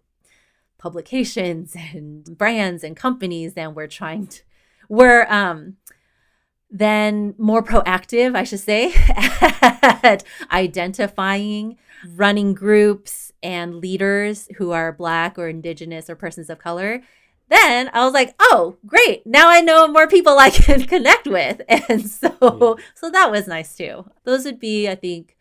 [0.78, 4.40] publications and brands and companies then we're trying to
[4.88, 5.76] were um
[6.70, 8.94] then more proactive, I should say,
[10.02, 11.76] at identifying
[12.14, 17.02] running groups and leaders who are Black or Indigenous or persons of color
[17.48, 19.24] then I was like, oh, great.
[19.24, 21.60] Now I know more people I can connect with.
[21.88, 22.84] And so yeah.
[22.96, 24.10] so that was nice too.
[24.24, 25.35] Those would be, I think,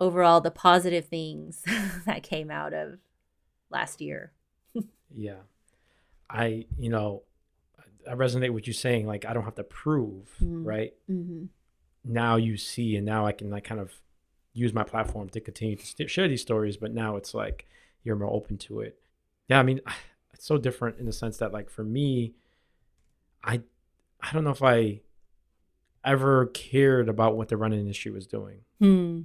[0.00, 1.62] overall the positive things
[2.06, 2.98] that came out of
[3.70, 4.32] last year.
[5.14, 5.40] yeah.
[6.30, 7.22] I, you know,
[8.08, 10.64] I resonate with you saying like I don't have to prove, mm-hmm.
[10.64, 10.94] right?
[11.10, 11.46] Mm-hmm.
[12.04, 13.92] Now you see, and now I can like kind of
[14.52, 16.76] use my platform to continue to st- share these stories.
[16.76, 17.66] But now it's like
[18.02, 18.98] you're more open to it.
[19.48, 19.80] Yeah, I mean,
[20.32, 22.34] it's so different in the sense that like for me,
[23.42, 23.60] I
[24.20, 25.00] I don't know if I
[26.04, 28.60] ever cared about what the running industry was doing.
[28.78, 29.22] Hmm.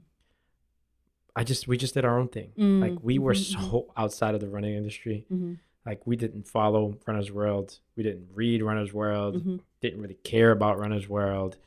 [1.35, 2.51] I just we just did our own thing.
[2.57, 2.81] Mm.
[2.81, 3.61] Like we were mm-hmm.
[3.61, 4.01] so mm-hmm.
[4.01, 5.25] outside of the running industry.
[5.31, 5.53] Mm-hmm.
[5.85, 7.79] Like we didn't follow Runner's World.
[7.95, 9.35] We didn't read Runner's World.
[9.35, 9.57] Mm-hmm.
[9.81, 11.57] Didn't really care about Runner's World.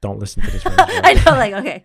[0.00, 0.62] Don't listen to this.
[0.66, 1.84] I know, like okay,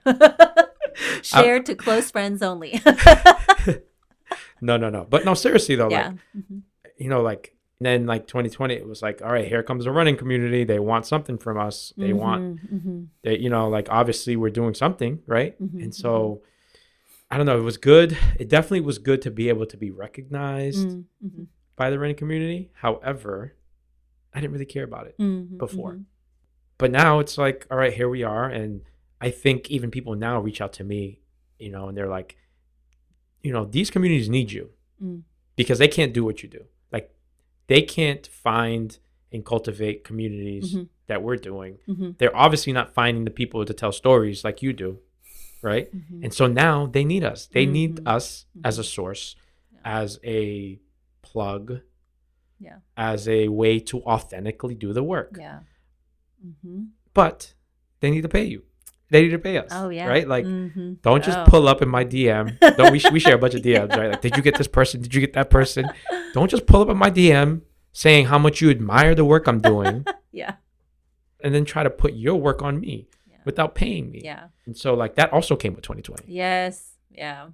[1.22, 2.82] shared to close friends only.
[4.62, 5.06] no, no, no.
[5.10, 6.08] But no, seriously though, yeah.
[6.08, 6.60] like mm-hmm
[6.98, 10.16] you know, like then like 2020, it was like, all right, here comes the running
[10.16, 10.64] community.
[10.64, 11.94] They want something from us.
[11.98, 13.04] They mm-hmm, want, mm-hmm.
[13.24, 15.62] they, you know, like obviously we're doing something, right?
[15.62, 16.50] Mm-hmm, and so, mm-hmm.
[17.34, 17.58] I don't know.
[17.58, 18.16] It was good.
[18.38, 21.44] It definitely was good to be able to be recognized mm-hmm, mm-hmm.
[21.76, 22.70] by the running community.
[22.74, 23.56] However,
[24.32, 25.18] I didn't really care about it
[25.58, 26.02] before.
[26.78, 28.48] But now it's like, all right, here we are.
[28.48, 28.82] And
[29.20, 31.22] I think even people now reach out to me,
[31.58, 32.38] you know, and they're like,
[33.42, 34.70] you know, these communities need you
[35.04, 35.24] mm.
[35.56, 37.16] because they can't do what you do Like
[37.66, 38.96] they can't find
[39.32, 40.84] and cultivate communities mm-hmm.
[41.08, 41.80] that we're doing.
[41.88, 42.12] Mm-hmm.
[42.20, 45.00] They're obviously not finding the people to tell stories like you do,
[45.64, 45.94] right?
[45.96, 46.26] Mm-hmm.
[46.26, 47.48] And so now they need us.
[47.48, 48.08] They need mm-hmm.
[48.08, 48.88] us as a mm-hmm.
[48.88, 49.36] source,
[49.74, 49.80] yeah.
[49.84, 50.80] as a
[51.22, 51.80] plug,
[52.60, 55.38] yeah, as a way to authentically do the work.
[55.40, 55.60] Yeah.
[56.46, 56.84] Mm-hmm.
[57.14, 57.54] But
[58.00, 58.64] they need to pay you
[59.14, 59.70] they need to pay us.
[59.72, 60.28] Oh yeah, right.
[60.28, 60.94] Like, mm-hmm.
[61.04, 61.46] don't just oh.
[61.46, 62.60] pull up in my DM.
[62.78, 63.02] Don't we?
[63.12, 63.96] we share a bunch of DMs, yeah.
[63.96, 64.12] right?
[64.12, 65.02] Like, did you get this person?
[65.02, 65.88] Did you get that person?
[66.34, 67.62] Don't just pull up in my DM
[67.92, 70.06] saying how much you admire the work I'm doing.
[70.32, 70.56] yeah.
[71.42, 73.08] And then try to put your work on me.
[73.46, 74.22] Without paying me.
[74.24, 74.48] Yeah.
[74.66, 76.24] And so like that also came with 2020.
[76.28, 76.92] Yes.
[77.12, 77.48] Yeah.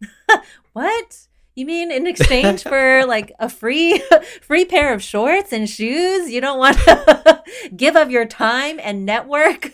[0.72, 1.18] what?
[1.54, 4.02] You mean in exchange for like a free
[4.42, 6.30] free pair of shorts and shoes?
[6.30, 7.42] You don't want to
[7.76, 9.72] give up your time and network?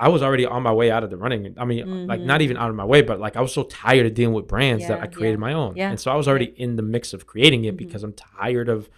[0.00, 1.54] I was already on my way out of the running.
[1.58, 2.06] I mean, mm-hmm.
[2.08, 4.34] like not even out of my way, but like I was so tired of dealing
[4.34, 5.40] with brands yeah, that I created yeah.
[5.40, 5.76] my own.
[5.76, 5.90] Yeah.
[5.90, 7.86] And so I was already in the mix of creating it mm-hmm.
[7.86, 8.88] because I'm tired of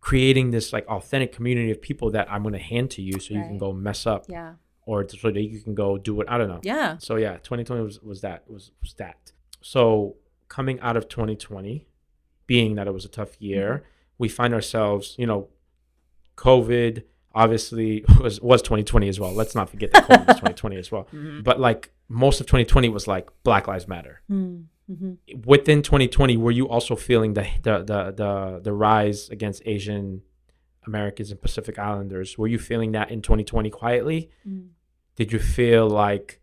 [0.00, 3.34] creating this like authentic community of people that I'm going to hand to you so
[3.34, 3.42] right.
[3.42, 4.24] you can go mess up.
[4.28, 4.54] Yeah.
[4.86, 6.28] Or so that you can go do it.
[6.30, 6.60] I don't know.
[6.62, 6.96] Yeah.
[6.98, 9.32] So yeah, 2020 was, was that was was that.
[9.60, 10.16] So
[10.48, 11.86] coming out of 2020,
[12.46, 13.86] being that it was a tough year, mm-hmm.
[14.18, 15.48] we find ourselves, you know,
[16.36, 17.02] COVID
[17.34, 19.32] obviously was was 2020 as well.
[19.32, 21.04] Let's not forget that COVID was 2020 as well.
[21.12, 21.42] Mm-hmm.
[21.42, 24.22] But like most of 2020 was like Black Lives Matter.
[24.30, 24.62] Mm-hmm.
[25.44, 30.22] Within 2020, were you also feeling the the the the, the rise against Asian
[30.86, 32.38] Americans and Pacific Islanders?
[32.38, 34.30] Were you feeling that in 2020 quietly?
[34.48, 34.68] Mm.
[35.16, 36.40] Did you feel like,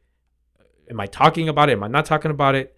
[0.90, 1.74] am I talking about it?
[1.74, 2.76] Am I not talking about it?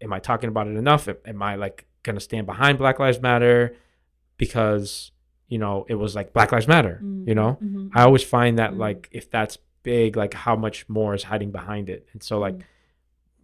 [0.00, 1.08] Am I talking about it enough?
[1.26, 3.76] Am I like gonna stand behind Black Lives Matter
[4.36, 5.10] because
[5.48, 7.00] you know it was like Black Lives Matter?
[7.02, 7.28] Mm-hmm.
[7.28, 7.88] You know, mm-hmm.
[7.92, 8.80] I always find that mm-hmm.
[8.80, 12.54] like if that's big, like how much more is hiding behind it, and so like.
[12.54, 12.62] Mm.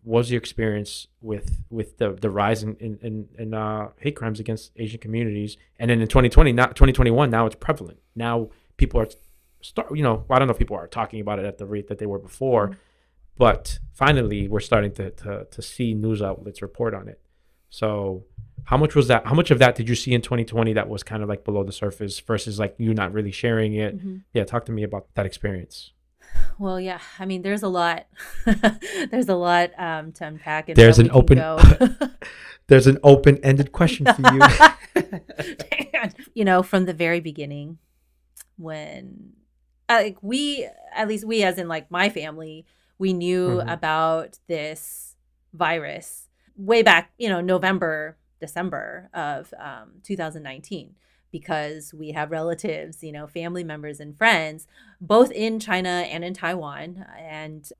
[0.04, 4.40] What was your experience with with the the rise in in, in uh, hate crimes
[4.40, 7.98] against Asian communities, and then in 2020, not 2021, now it's prevalent.
[8.14, 9.08] Now people are
[9.60, 11.88] start, you know, I don't know if people are talking about it at the rate
[11.88, 12.78] that they were before, mm-hmm.
[13.36, 17.20] but finally we're starting to, to, to see news outlets report on it.
[17.70, 18.24] So
[18.64, 19.26] how much was that?
[19.26, 21.64] How much of that did you see in 2020 that was kind of like below
[21.64, 23.96] the surface versus like you not really sharing it?
[23.96, 24.16] Mm-hmm.
[24.32, 25.92] Yeah, talk to me about that experience.
[26.58, 28.06] Well, yeah, I mean, there's a lot.
[29.10, 30.66] there's a lot um, to unpack.
[30.74, 31.38] there's an open.
[32.66, 35.00] there's an open-ended question for you.
[36.34, 37.78] you know, from the very beginning,
[38.56, 39.32] when
[39.88, 42.66] like we, at least we, as in like my family,
[42.98, 43.68] we knew mm-hmm.
[43.68, 45.16] about this
[45.52, 50.94] virus way back, you know, November, December of um, 2019
[51.30, 54.66] because we have relatives, you know, family members and friends
[55.00, 57.70] both in China and in Taiwan and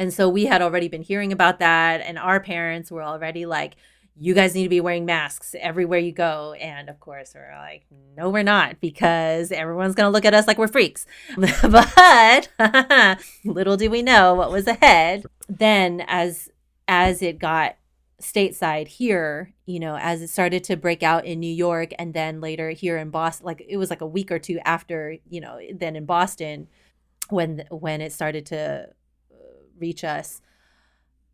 [0.00, 3.76] and so we had already been hearing about that and our parents were already like
[4.20, 6.54] you guys need to be wearing masks everywhere you go.
[6.54, 10.46] And of course, we're like, no, we're not, because everyone's going to look at us
[10.46, 11.06] like we're freaks.
[11.36, 12.48] but
[13.44, 15.24] little do we know what was ahead.
[15.48, 16.50] Then, as
[16.88, 17.76] as it got
[18.20, 22.40] stateside here, you know, as it started to break out in New York and then
[22.40, 25.60] later here in Boston, like it was like a week or two after, you know,
[25.72, 26.68] then in Boston
[27.30, 28.88] when when it started to
[29.30, 29.36] uh,
[29.78, 30.40] reach us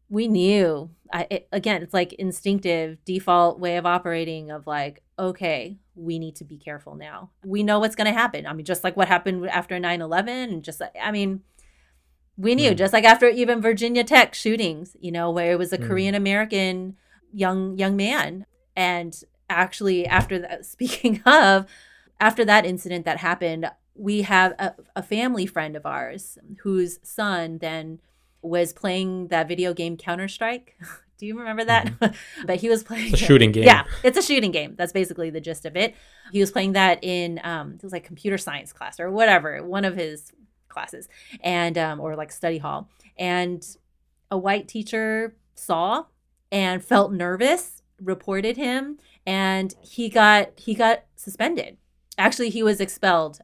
[0.09, 5.78] we knew I, it, again it's like instinctive default way of operating of like okay
[5.94, 8.84] we need to be careful now we know what's going to happen i mean just
[8.84, 11.42] like what happened after 9-11 and just like i mean
[12.36, 12.76] we knew mm.
[12.76, 15.86] just like after even virginia tech shootings you know where it was a mm.
[15.86, 16.96] korean american
[17.32, 18.44] young young man
[18.76, 21.66] and actually after that speaking of
[22.20, 27.59] after that incident that happened we have a, a family friend of ours whose son
[27.59, 28.00] then
[28.45, 30.76] was playing that video game Counter Strike.
[31.18, 31.86] Do you remember that?
[31.86, 32.14] Mm-hmm.
[32.47, 33.64] but he was playing it's a shooting game.
[33.64, 34.74] Yeah, it's a shooting game.
[34.76, 35.95] That's basically the gist of it.
[36.32, 39.84] He was playing that in um, it was like computer science class or whatever, one
[39.84, 40.32] of his
[40.68, 41.09] classes,
[41.40, 42.88] and um, or like study hall.
[43.16, 43.64] And
[44.30, 46.07] a white teacher saw
[46.51, 51.76] and felt nervous, reported him, and he got he got suspended.
[52.18, 53.38] Actually, he was expelled,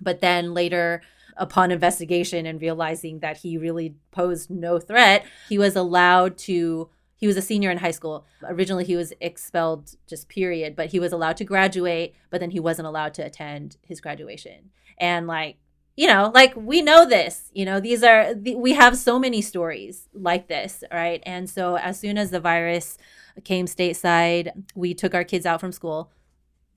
[0.00, 1.02] but then later
[1.36, 7.26] upon investigation and realizing that he really posed no threat, he was allowed to he
[7.26, 8.26] was a senior in high school.
[8.44, 12.60] Originally, he was expelled just period, but he was allowed to graduate, but then he
[12.60, 14.70] wasn't allowed to attend his graduation.
[14.98, 15.56] And like,
[15.96, 20.08] you know, like we know this, you know, these are, we have so many stories
[20.12, 21.22] like this, right?
[21.24, 22.98] And so as soon as the virus
[23.44, 26.12] came stateside, we took our kids out from school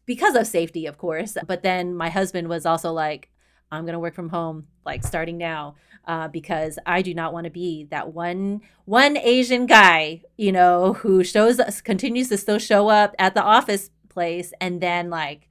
[0.05, 1.37] because of safety, of course.
[1.45, 3.29] But then my husband was also like,
[3.71, 7.45] I'm going to work from home like starting now uh, because I do not want
[7.45, 12.59] to be that one one Asian guy, you know, who shows us continues to still
[12.59, 15.47] show up at the office place and then like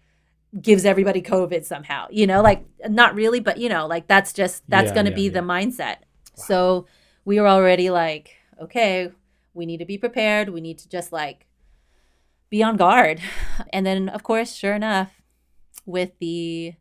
[0.60, 4.68] gives everybody COVID somehow, you know, like not really, but you know, like that's just
[4.68, 5.30] that's yeah, going to yeah, be yeah.
[5.30, 5.96] the mindset.
[5.98, 6.44] Wow.
[6.46, 6.86] So
[7.24, 9.12] we were already like, okay,
[9.54, 10.48] we need to be prepared.
[10.48, 11.46] We need to just like
[12.50, 13.20] be on guard.
[13.72, 15.20] And then, of course, sure enough,
[15.84, 16.74] with the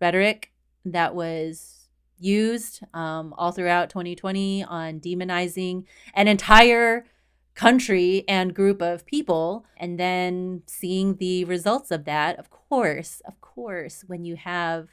[0.00, 0.52] rhetoric
[0.92, 5.84] that was used um, all throughout 2020 on demonizing
[6.14, 7.04] an entire
[7.54, 13.40] country and group of people and then seeing the results of that of course of
[13.40, 14.88] course when you have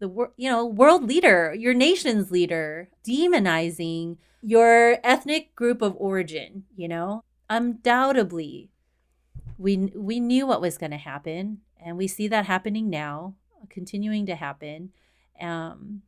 [0.00, 6.64] the you know world leader, your nation's leader, demonizing your ethnic group of origin.
[6.74, 8.70] You know, undoubtedly,
[9.58, 13.34] we we knew what was going to happen, and we see that happening now,
[13.68, 14.90] continuing to happen.
[15.40, 16.02] Um,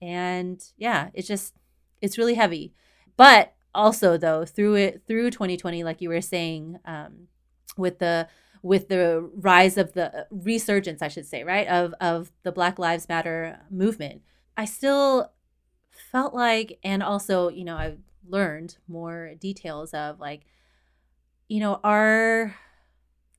[0.00, 1.54] and yeah, it's just
[2.00, 2.72] it's really heavy.
[3.16, 7.28] But also though, through it through 2020, like you were saying, um,
[7.76, 8.28] with the
[8.62, 13.08] with the rise of the resurgence, I should say, right, of of the Black Lives
[13.08, 14.22] Matter movement,
[14.56, 15.32] I still
[15.90, 17.98] felt like, and also, you know, I've
[18.28, 20.42] learned more details of like,
[21.48, 22.54] you know, our,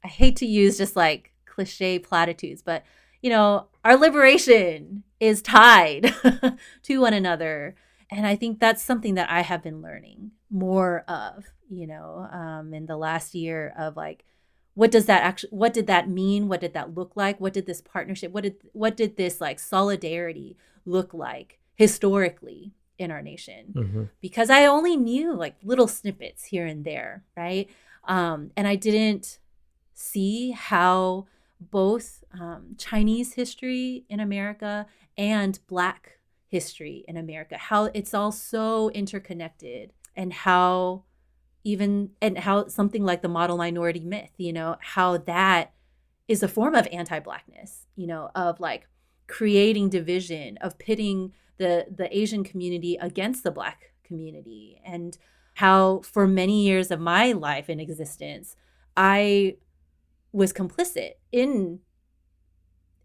[0.04, 2.84] I hate to use just like cliche platitudes, but
[3.22, 6.14] you know, our liberation is tied
[6.84, 7.76] to one another.
[8.10, 12.74] And I think that's something that I have been learning more of, you know, um,
[12.74, 14.26] in the last year of like,
[14.74, 17.66] what does that actually what did that mean what did that look like what did
[17.66, 23.74] this partnership what did what did this like solidarity look like historically in our nation
[23.74, 24.04] mm-hmm.
[24.20, 27.70] because i only knew like little snippets here and there right
[28.04, 29.40] um, and i didn't
[29.94, 31.26] see how
[31.60, 34.86] both um, chinese history in america
[35.18, 37.58] and black history in america.
[37.58, 41.04] How it's all so interconnected and how
[41.64, 45.74] even and how something like the model minority myth, you know, how that
[46.28, 48.88] is a form of anti-blackness, you know, of like
[49.28, 55.18] creating division, of pitting the the Asian community against the black community and
[55.56, 58.56] how for many years of my life in existence,
[58.96, 59.58] I
[60.36, 61.80] was complicit in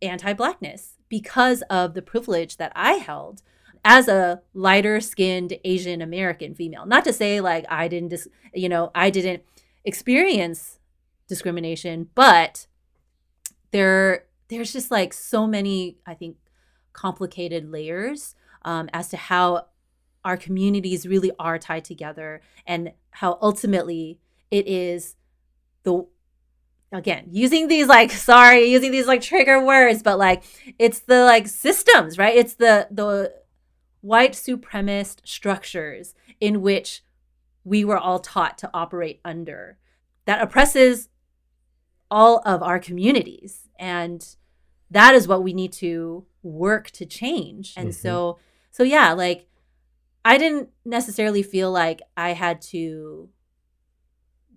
[0.03, 3.43] anti-blackness because of the privilege that I held
[3.85, 6.87] as a lighter skinned Asian American female.
[6.87, 9.45] Not to say like I didn't, dis- you know, I didn't
[9.85, 10.81] experience
[11.29, 12.67] discrimination, but
[13.71, 16.37] there, there's just like so many, I think,
[16.93, 19.67] complicated layers um, as to how
[20.25, 24.19] our communities really are tied together and how ultimately
[24.51, 25.15] it is
[25.85, 26.05] the
[26.93, 30.43] again using these like sorry using these like trigger words but like
[30.79, 33.33] it's the like systems right it's the the
[34.01, 37.03] white supremacist structures in which
[37.65, 39.77] we were all taught to operate under
[40.25, 41.09] that oppresses
[42.11, 43.69] all of our communities.
[43.79, 44.25] And
[44.91, 47.75] that is what we need to work to change.
[47.77, 48.01] And mm-hmm.
[48.01, 48.39] so,
[48.71, 49.47] so yeah, like
[50.25, 53.29] I didn't necessarily feel like I had to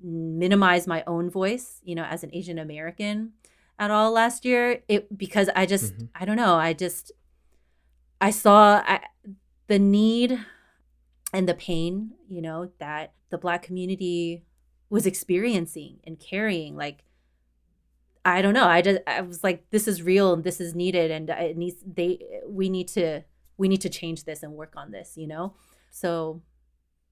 [0.04, 3.32] minimize my own voice, you know, as an Asian American
[3.80, 4.84] at all last year.
[4.88, 6.06] It because I just mm-hmm.
[6.16, 7.12] I don't know, I just
[8.22, 9.02] I saw I,
[9.68, 10.40] the need
[11.34, 14.46] and the pain, you know, that the black community
[14.90, 17.04] was experiencing and carrying like
[18.26, 18.68] I don't know.
[18.68, 21.78] I just I was like this is real and this is needed and it needs
[21.86, 23.24] they we need to
[23.58, 25.56] we need to change this and work on this, you know?
[25.90, 26.42] So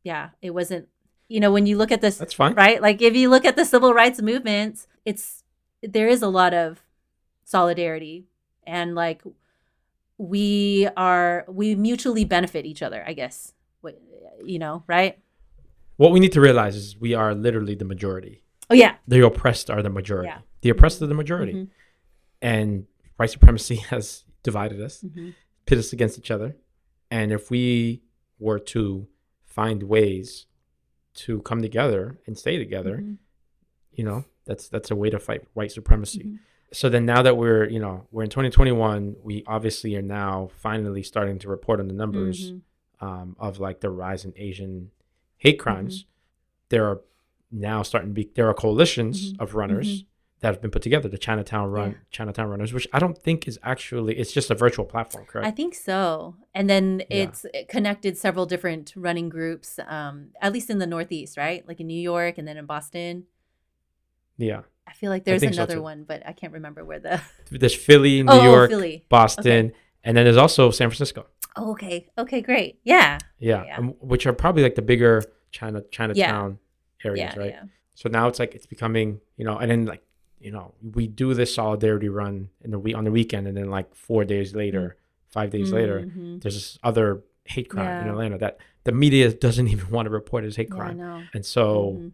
[0.04, 0.88] yeah, it wasn't
[1.32, 2.54] you know, when you look at this That's fine.
[2.56, 2.82] Right?
[2.82, 5.44] Like if you look at the civil rights movements, it's
[5.82, 6.84] there is a lot of
[7.44, 8.26] solidarity
[8.66, 9.22] and like
[10.18, 13.54] we are we mutually benefit each other i guess
[14.44, 15.20] you know right
[15.98, 19.70] what we need to realize is we are literally the majority oh yeah the oppressed
[19.70, 20.40] are the majority yeah.
[20.62, 21.72] the oppressed are the majority mm-hmm.
[22.42, 22.86] and
[23.18, 25.30] white supremacy has divided us mm-hmm.
[25.66, 26.56] pit us against each other
[27.10, 28.02] and if we
[28.40, 29.08] were to
[29.44, 30.46] find ways
[31.14, 33.14] to come together and stay together mm-hmm.
[33.92, 36.36] you know that's that's a way to fight white supremacy mm-hmm
[36.74, 41.04] so then now that we're you know we're in 2021 we obviously are now finally
[41.04, 43.06] starting to report on the numbers mm-hmm.
[43.06, 44.90] um, of like the rise in asian
[45.38, 46.10] hate crimes mm-hmm.
[46.70, 47.02] there are
[47.52, 49.44] now starting to be there are coalitions mm-hmm.
[49.44, 50.08] of runners mm-hmm.
[50.42, 51.98] That have been put together the chinatown run yeah.
[52.12, 55.52] chinatown runners which i don't think is actually it's just a virtual platform correct i
[55.52, 57.62] think so and then it's yeah.
[57.70, 62.02] connected several different running groups um, at least in the northeast right like in new
[62.02, 63.26] york and then in boston
[64.38, 67.22] yeah I feel like there's another so one, but I can't remember where the.
[67.50, 69.06] There's Philly, New oh, York, Philly.
[69.08, 69.76] Boston, okay.
[70.04, 71.28] and then there's also San Francisco.
[71.56, 72.10] Oh, okay.
[72.18, 72.80] Okay, great.
[72.84, 73.18] Yeah.
[73.40, 73.78] Yeah, yeah.
[73.78, 76.60] Um, which are probably like the bigger China Chinatown
[77.04, 77.56] areas, yeah, right?
[77.96, 80.02] So now it's like it's becoming, you know, and then like
[80.42, 83.70] you know we do this solidarity run in the week on the weekend, and then
[83.70, 84.98] like four days later,
[85.30, 85.76] five days mm-hmm.
[85.76, 90.10] later, there's this other hate crime in Atlanta that the media doesn't even want to
[90.10, 91.98] report as hate crime, and so.
[91.98, 92.08] Mm-hmm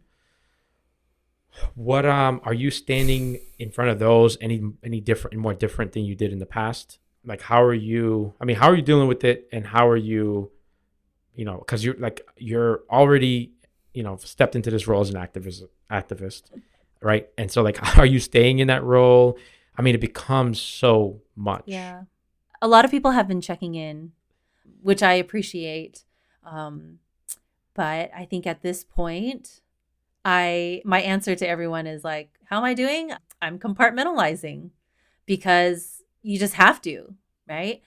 [1.75, 6.03] what um are you standing in front of those any any different more different than
[6.03, 6.99] you did in the past?
[7.25, 9.97] Like how are you I mean, how are you dealing with it and how are
[9.97, 10.51] you
[11.35, 13.53] you know, cuz you're like you're already,
[13.93, 16.51] you know, stepped into this role as an activist activist,
[17.01, 17.27] right?
[17.37, 19.37] And so like are you staying in that role?
[19.77, 21.63] I mean, it becomes so much.
[21.67, 22.03] Yeah.
[22.61, 24.11] a lot of people have been checking in,
[24.81, 26.03] which I appreciate.
[26.43, 26.99] Um,
[27.75, 29.61] but I think at this point,
[30.25, 33.11] I my answer to everyone is like, how am I doing?
[33.41, 34.71] I'm compartmentalizing
[35.25, 37.13] because you just have to,
[37.47, 37.81] right?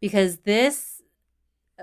[0.00, 1.02] Because this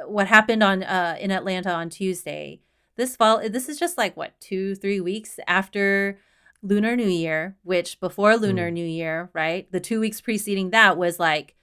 [0.05, 2.61] what happened on uh in Atlanta on Tuesday,
[2.95, 6.19] this fall this is just like what, 2 3 weeks after
[6.61, 8.73] Lunar New Year, which before Lunar mm.
[8.73, 9.71] New Year, right?
[9.71, 11.55] The 2 weeks preceding that was like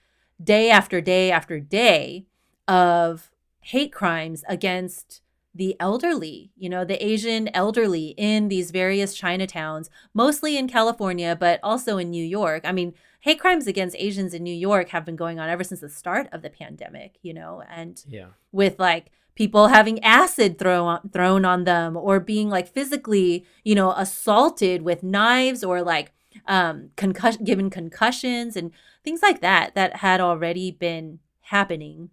[0.43, 2.25] day after day after day
[2.67, 3.31] of
[3.61, 5.21] hate crimes against
[5.53, 11.61] the elderly, you know, the Asian elderly in these various Chinatowns, mostly in California, but
[11.63, 12.63] also in New York.
[12.65, 15.79] I mean, hate crimes against Asians in New York have been going on ever since
[15.79, 18.27] the start of the pandemic, you know, and yeah.
[18.51, 23.91] with like people having acid thrown thrown on them or being like physically, you know,
[23.91, 26.11] assaulted with knives or like
[26.47, 28.71] um concussion given concussions and
[29.03, 32.09] things like that that had already been happening.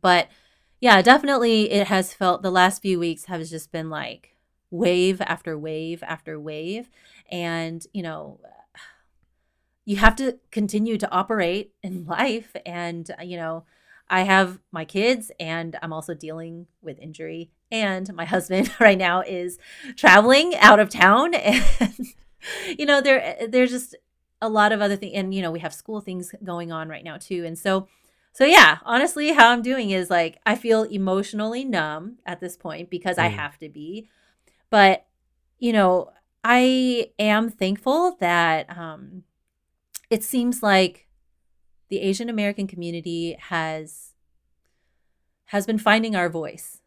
[0.00, 0.28] But
[0.80, 4.36] yeah, definitely it has felt the last few weeks has just been like
[4.70, 6.90] wave after wave after wave.
[7.30, 8.40] And, you know,
[9.84, 12.54] you have to continue to operate in life.
[12.64, 13.64] And, you know,
[14.08, 17.50] I have my kids and I'm also dealing with injury.
[17.70, 19.58] And my husband right now is
[19.96, 21.34] traveling out of town.
[22.68, 23.96] And, you know, there there's just
[24.40, 25.14] a lot of other things.
[25.16, 27.44] And, you know, we have school things going on right now too.
[27.44, 27.88] And so
[28.32, 32.90] so yeah, honestly, how I'm doing is like I feel emotionally numb at this point
[32.90, 33.22] because mm.
[33.22, 34.08] I have to be.
[34.70, 35.06] But
[35.58, 36.10] you know,
[36.44, 39.24] I am thankful that um
[40.10, 41.05] it seems like
[41.88, 44.12] the Asian American community has
[45.46, 46.80] has been finding our voice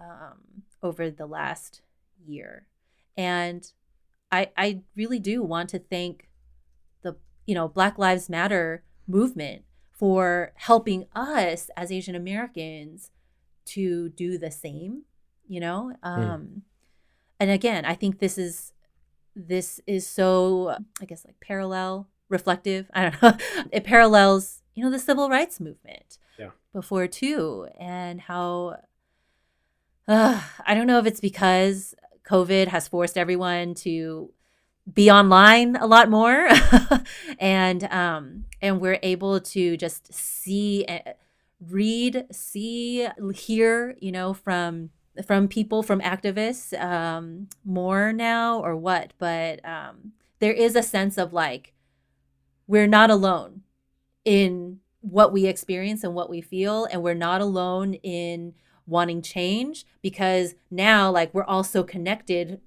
[0.00, 1.82] um, over the last
[2.26, 2.66] year,
[3.16, 3.70] and
[4.32, 6.28] I I really do want to thank
[7.02, 13.10] the you know Black Lives Matter movement for helping us as Asian Americans
[13.64, 15.02] to do the same,
[15.48, 15.92] you know?
[16.02, 16.08] Hmm.
[16.08, 16.60] Um mm.
[17.40, 18.72] and again, I think this is
[19.34, 22.90] this is so I guess like parallel, reflective.
[22.94, 23.36] I don't know.
[23.72, 26.18] it parallels, you know, the civil rights movement.
[26.38, 26.50] Yeah.
[26.72, 28.76] Before too and how
[30.08, 31.94] uh, I don't know if it's because
[32.28, 34.30] COVID has forced everyone to
[34.92, 36.48] be online a lot more
[37.40, 41.00] and um and we're able to just see eh,
[41.68, 44.90] read see hear you know from
[45.26, 51.18] from people from activists um more now or what but um there is a sense
[51.18, 51.72] of like
[52.66, 53.62] we're not alone
[54.24, 58.52] in what we experience and what we feel and we're not alone in
[58.86, 62.60] wanting change because now like we're also connected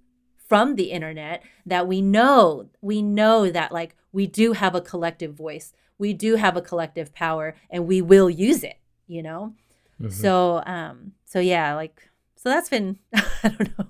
[0.47, 5.33] from the internet that we know we know that like we do have a collective
[5.33, 9.53] voice we do have a collective power and we will use it you know
[10.01, 10.09] mm-hmm.
[10.09, 13.85] so um so yeah like so that's been i don't know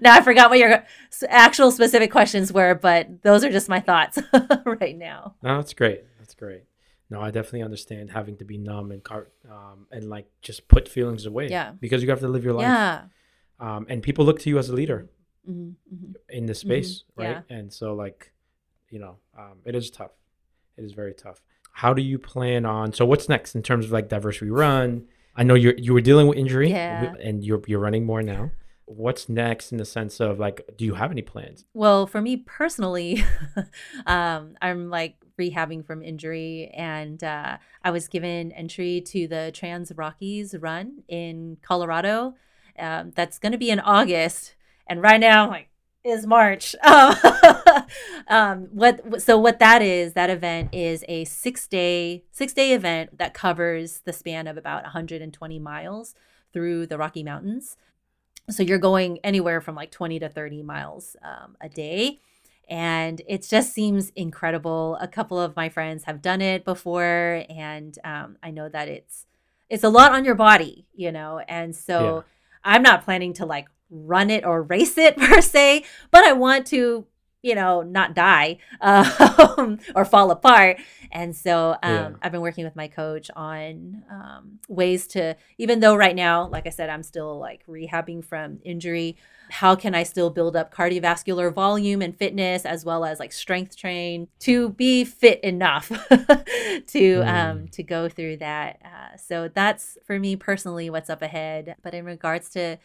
[0.00, 0.84] now i forgot what your
[1.28, 4.18] actual specific questions were but those are just my thoughts
[4.64, 6.64] right now no that's great that's great
[7.12, 9.06] no, I definitely understand having to be numb and
[9.50, 11.48] um, and like just put feelings away.
[11.48, 11.72] Yeah.
[11.78, 12.62] Because you have to live your life.
[12.62, 13.02] Yeah.
[13.60, 15.10] Um, and people look to you as a leader
[15.46, 16.12] mm-hmm, mm-hmm.
[16.30, 17.44] in this space, mm-hmm, right?
[17.46, 17.56] Yeah.
[17.56, 18.32] And so, like,
[18.88, 20.12] you know, um, it is tough.
[20.78, 21.42] It is very tough.
[21.72, 22.94] How do you plan on?
[22.94, 25.06] So, what's next in terms of like Diverse We Run?
[25.36, 27.12] I know you you were dealing with injury, yeah.
[27.22, 28.52] and you're you're running more now.
[28.96, 31.64] What's next in the sense of like, do you have any plans?
[31.74, 33.24] Well, for me personally,
[34.06, 40.56] um, I'm like rehabbing from injury, and uh, I was given entry to the TransRockies
[40.60, 42.34] Run in Colorado.
[42.78, 44.54] Um, that's going to be in August
[44.86, 45.68] and right now like
[46.04, 46.74] is March.
[48.28, 50.14] Um, what so what that is?
[50.14, 54.84] That event is a six day six day event that covers the span of about
[54.84, 56.14] 120 miles
[56.52, 57.76] through the Rocky Mountains.
[58.50, 62.20] So you're going anywhere from like 20 to 30 miles um, a day.
[62.68, 64.96] And it just seems incredible.
[65.00, 69.26] A couple of my friends have done it before, and um, I know that it's
[69.68, 71.40] it's a lot on your body, you know.
[71.48, 72.22] And so yeah.
[72.64, 76.66] I'm not planning to like run it or race it per se, but I want
[76.68, 77.06] to,
[77.42, 80.78] you know, not die um, or fall apart.
[81.10, 82.10] And so um, yeah.
[82.22, 86.66] I've been working with my coach on um, ways to, even though right now, like
[86.66, 89.16] I said, I'm still like rehabbing from injury,
[89.50, 93.76] how can I still build up cardiovascular volume and fitness as well as like strength
[93.76, 95.94] train to be fit enough to
[96.94, 97.26] mm.
[97.26, 98.80] um, to go through that.
[98.82, 101.76] Uh, so that's for me personally what's up ahead.
[101.82, 102.78] But in regards to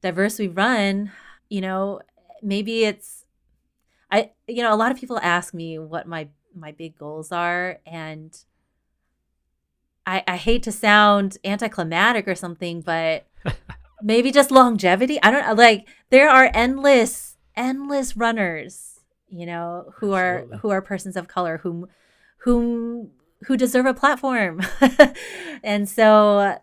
[0.00, 1.12] diverse we run,
[1.50, 2.00] you know,
[2.42, 3.25] maybe it's
[4.16, 7.80] I you know, a lot of people ask me what my my big goals are
[7.86, 8.36] and
[10.06, 13.26] I, I hate to sound anticlimactic or something, but
[14.02, 15.20] maybe just longevity.
[15.22, 20.56] I don't like there are endless, endless runners, you know, who Absolutely.
[20.56, 21.88] are who are persons of color whom
[22.38, 23.10] whom
[23.46, 24.62] who deserve a platform.
[25.64, 26.58] and so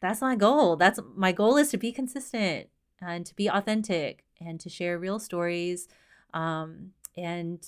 [0.00, 0.76] that's my goal.
[0.76, 2.68] That's my goal is to be consistent
[3.00, 5.88] and to be authentic and to share real stories
[6.34, 7.66] um, and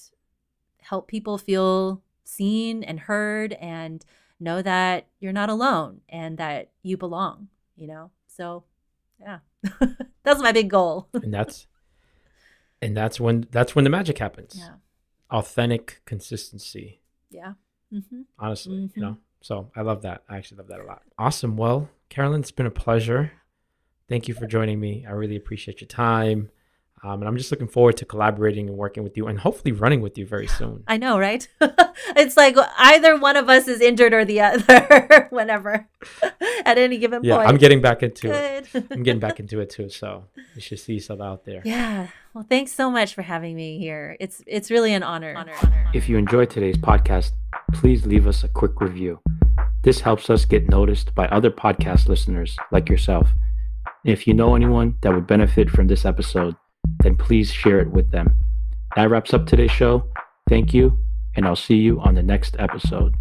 [0.81, 4.05] help people feel seen and heard and
[4.41, 8.11] know that you're not alone and that you belong, you know?
[8.27, 8.65] So,
[9.21, 9.39] yeah.
[10.23, 11.09] that's my big goal.
[11.15, 11.67] and that's
[12.83, 14.57] and that's when that's when the magic happens.
[14.59, 14.75] Yeah.
[15.31, 17.01] Authentic consistency.
[17.31, 17.55] Yeah.
[17.93, 18.23] Mm-hmm.
[18.39, 19.01] Honestly, mm-hmm.
[19.01, 19.17] you know.
[19.41, 20.23] So I love that.
[20.29, 21.03] I actually love that a lot.
[21.19, 21.57] Awesome.
[21.57, 23.33] Well, Carolyn, it's been a pleasure.
[24.09, 25.05] Thank you for joining me.
[25.07, 26.51] I really appreciate your time.
[27.03, 30.01] Um, and I'm just looking forward to collaborating and working with you and hopefully running
[30.01, 30.85] with you very soon.
[30.89, 31.47] I know, right?
[32.17, 35.87] it's like either one of us is injured or the other whenever
[36.65, 37.49] at any given yeah, point.
[37.49, 38.69] I'm getting back into Good.
[38.73, 38.87] it.
[38.91, 39.91] I'm getting back into it too.
[39.91, 41.61] So you should see yourself out there.
[41.65, 42.09] Yeah.
[42.33, 44.17] Well, thanks so much for having me here.
[44.19, 45.35] It's it's really an honor.
[45.37, 45.91] honor.
[45.93, 47.33] If you enjoyed today's podcast,
[47.75, 49.21] please leave us a quick review.
[49.83, 53.29] This helps us get noticed by other podcast listeners like yourself.
[54.05, 56.57] If you know anyone that would benefit from this episode,
[57.03, 58.35] then please share it with them.
[58.97, 60.05] That wraps up today's show.
[60.49, 60.99] Thank you,
[61.37, 63.15] and I'll see you on the next episode.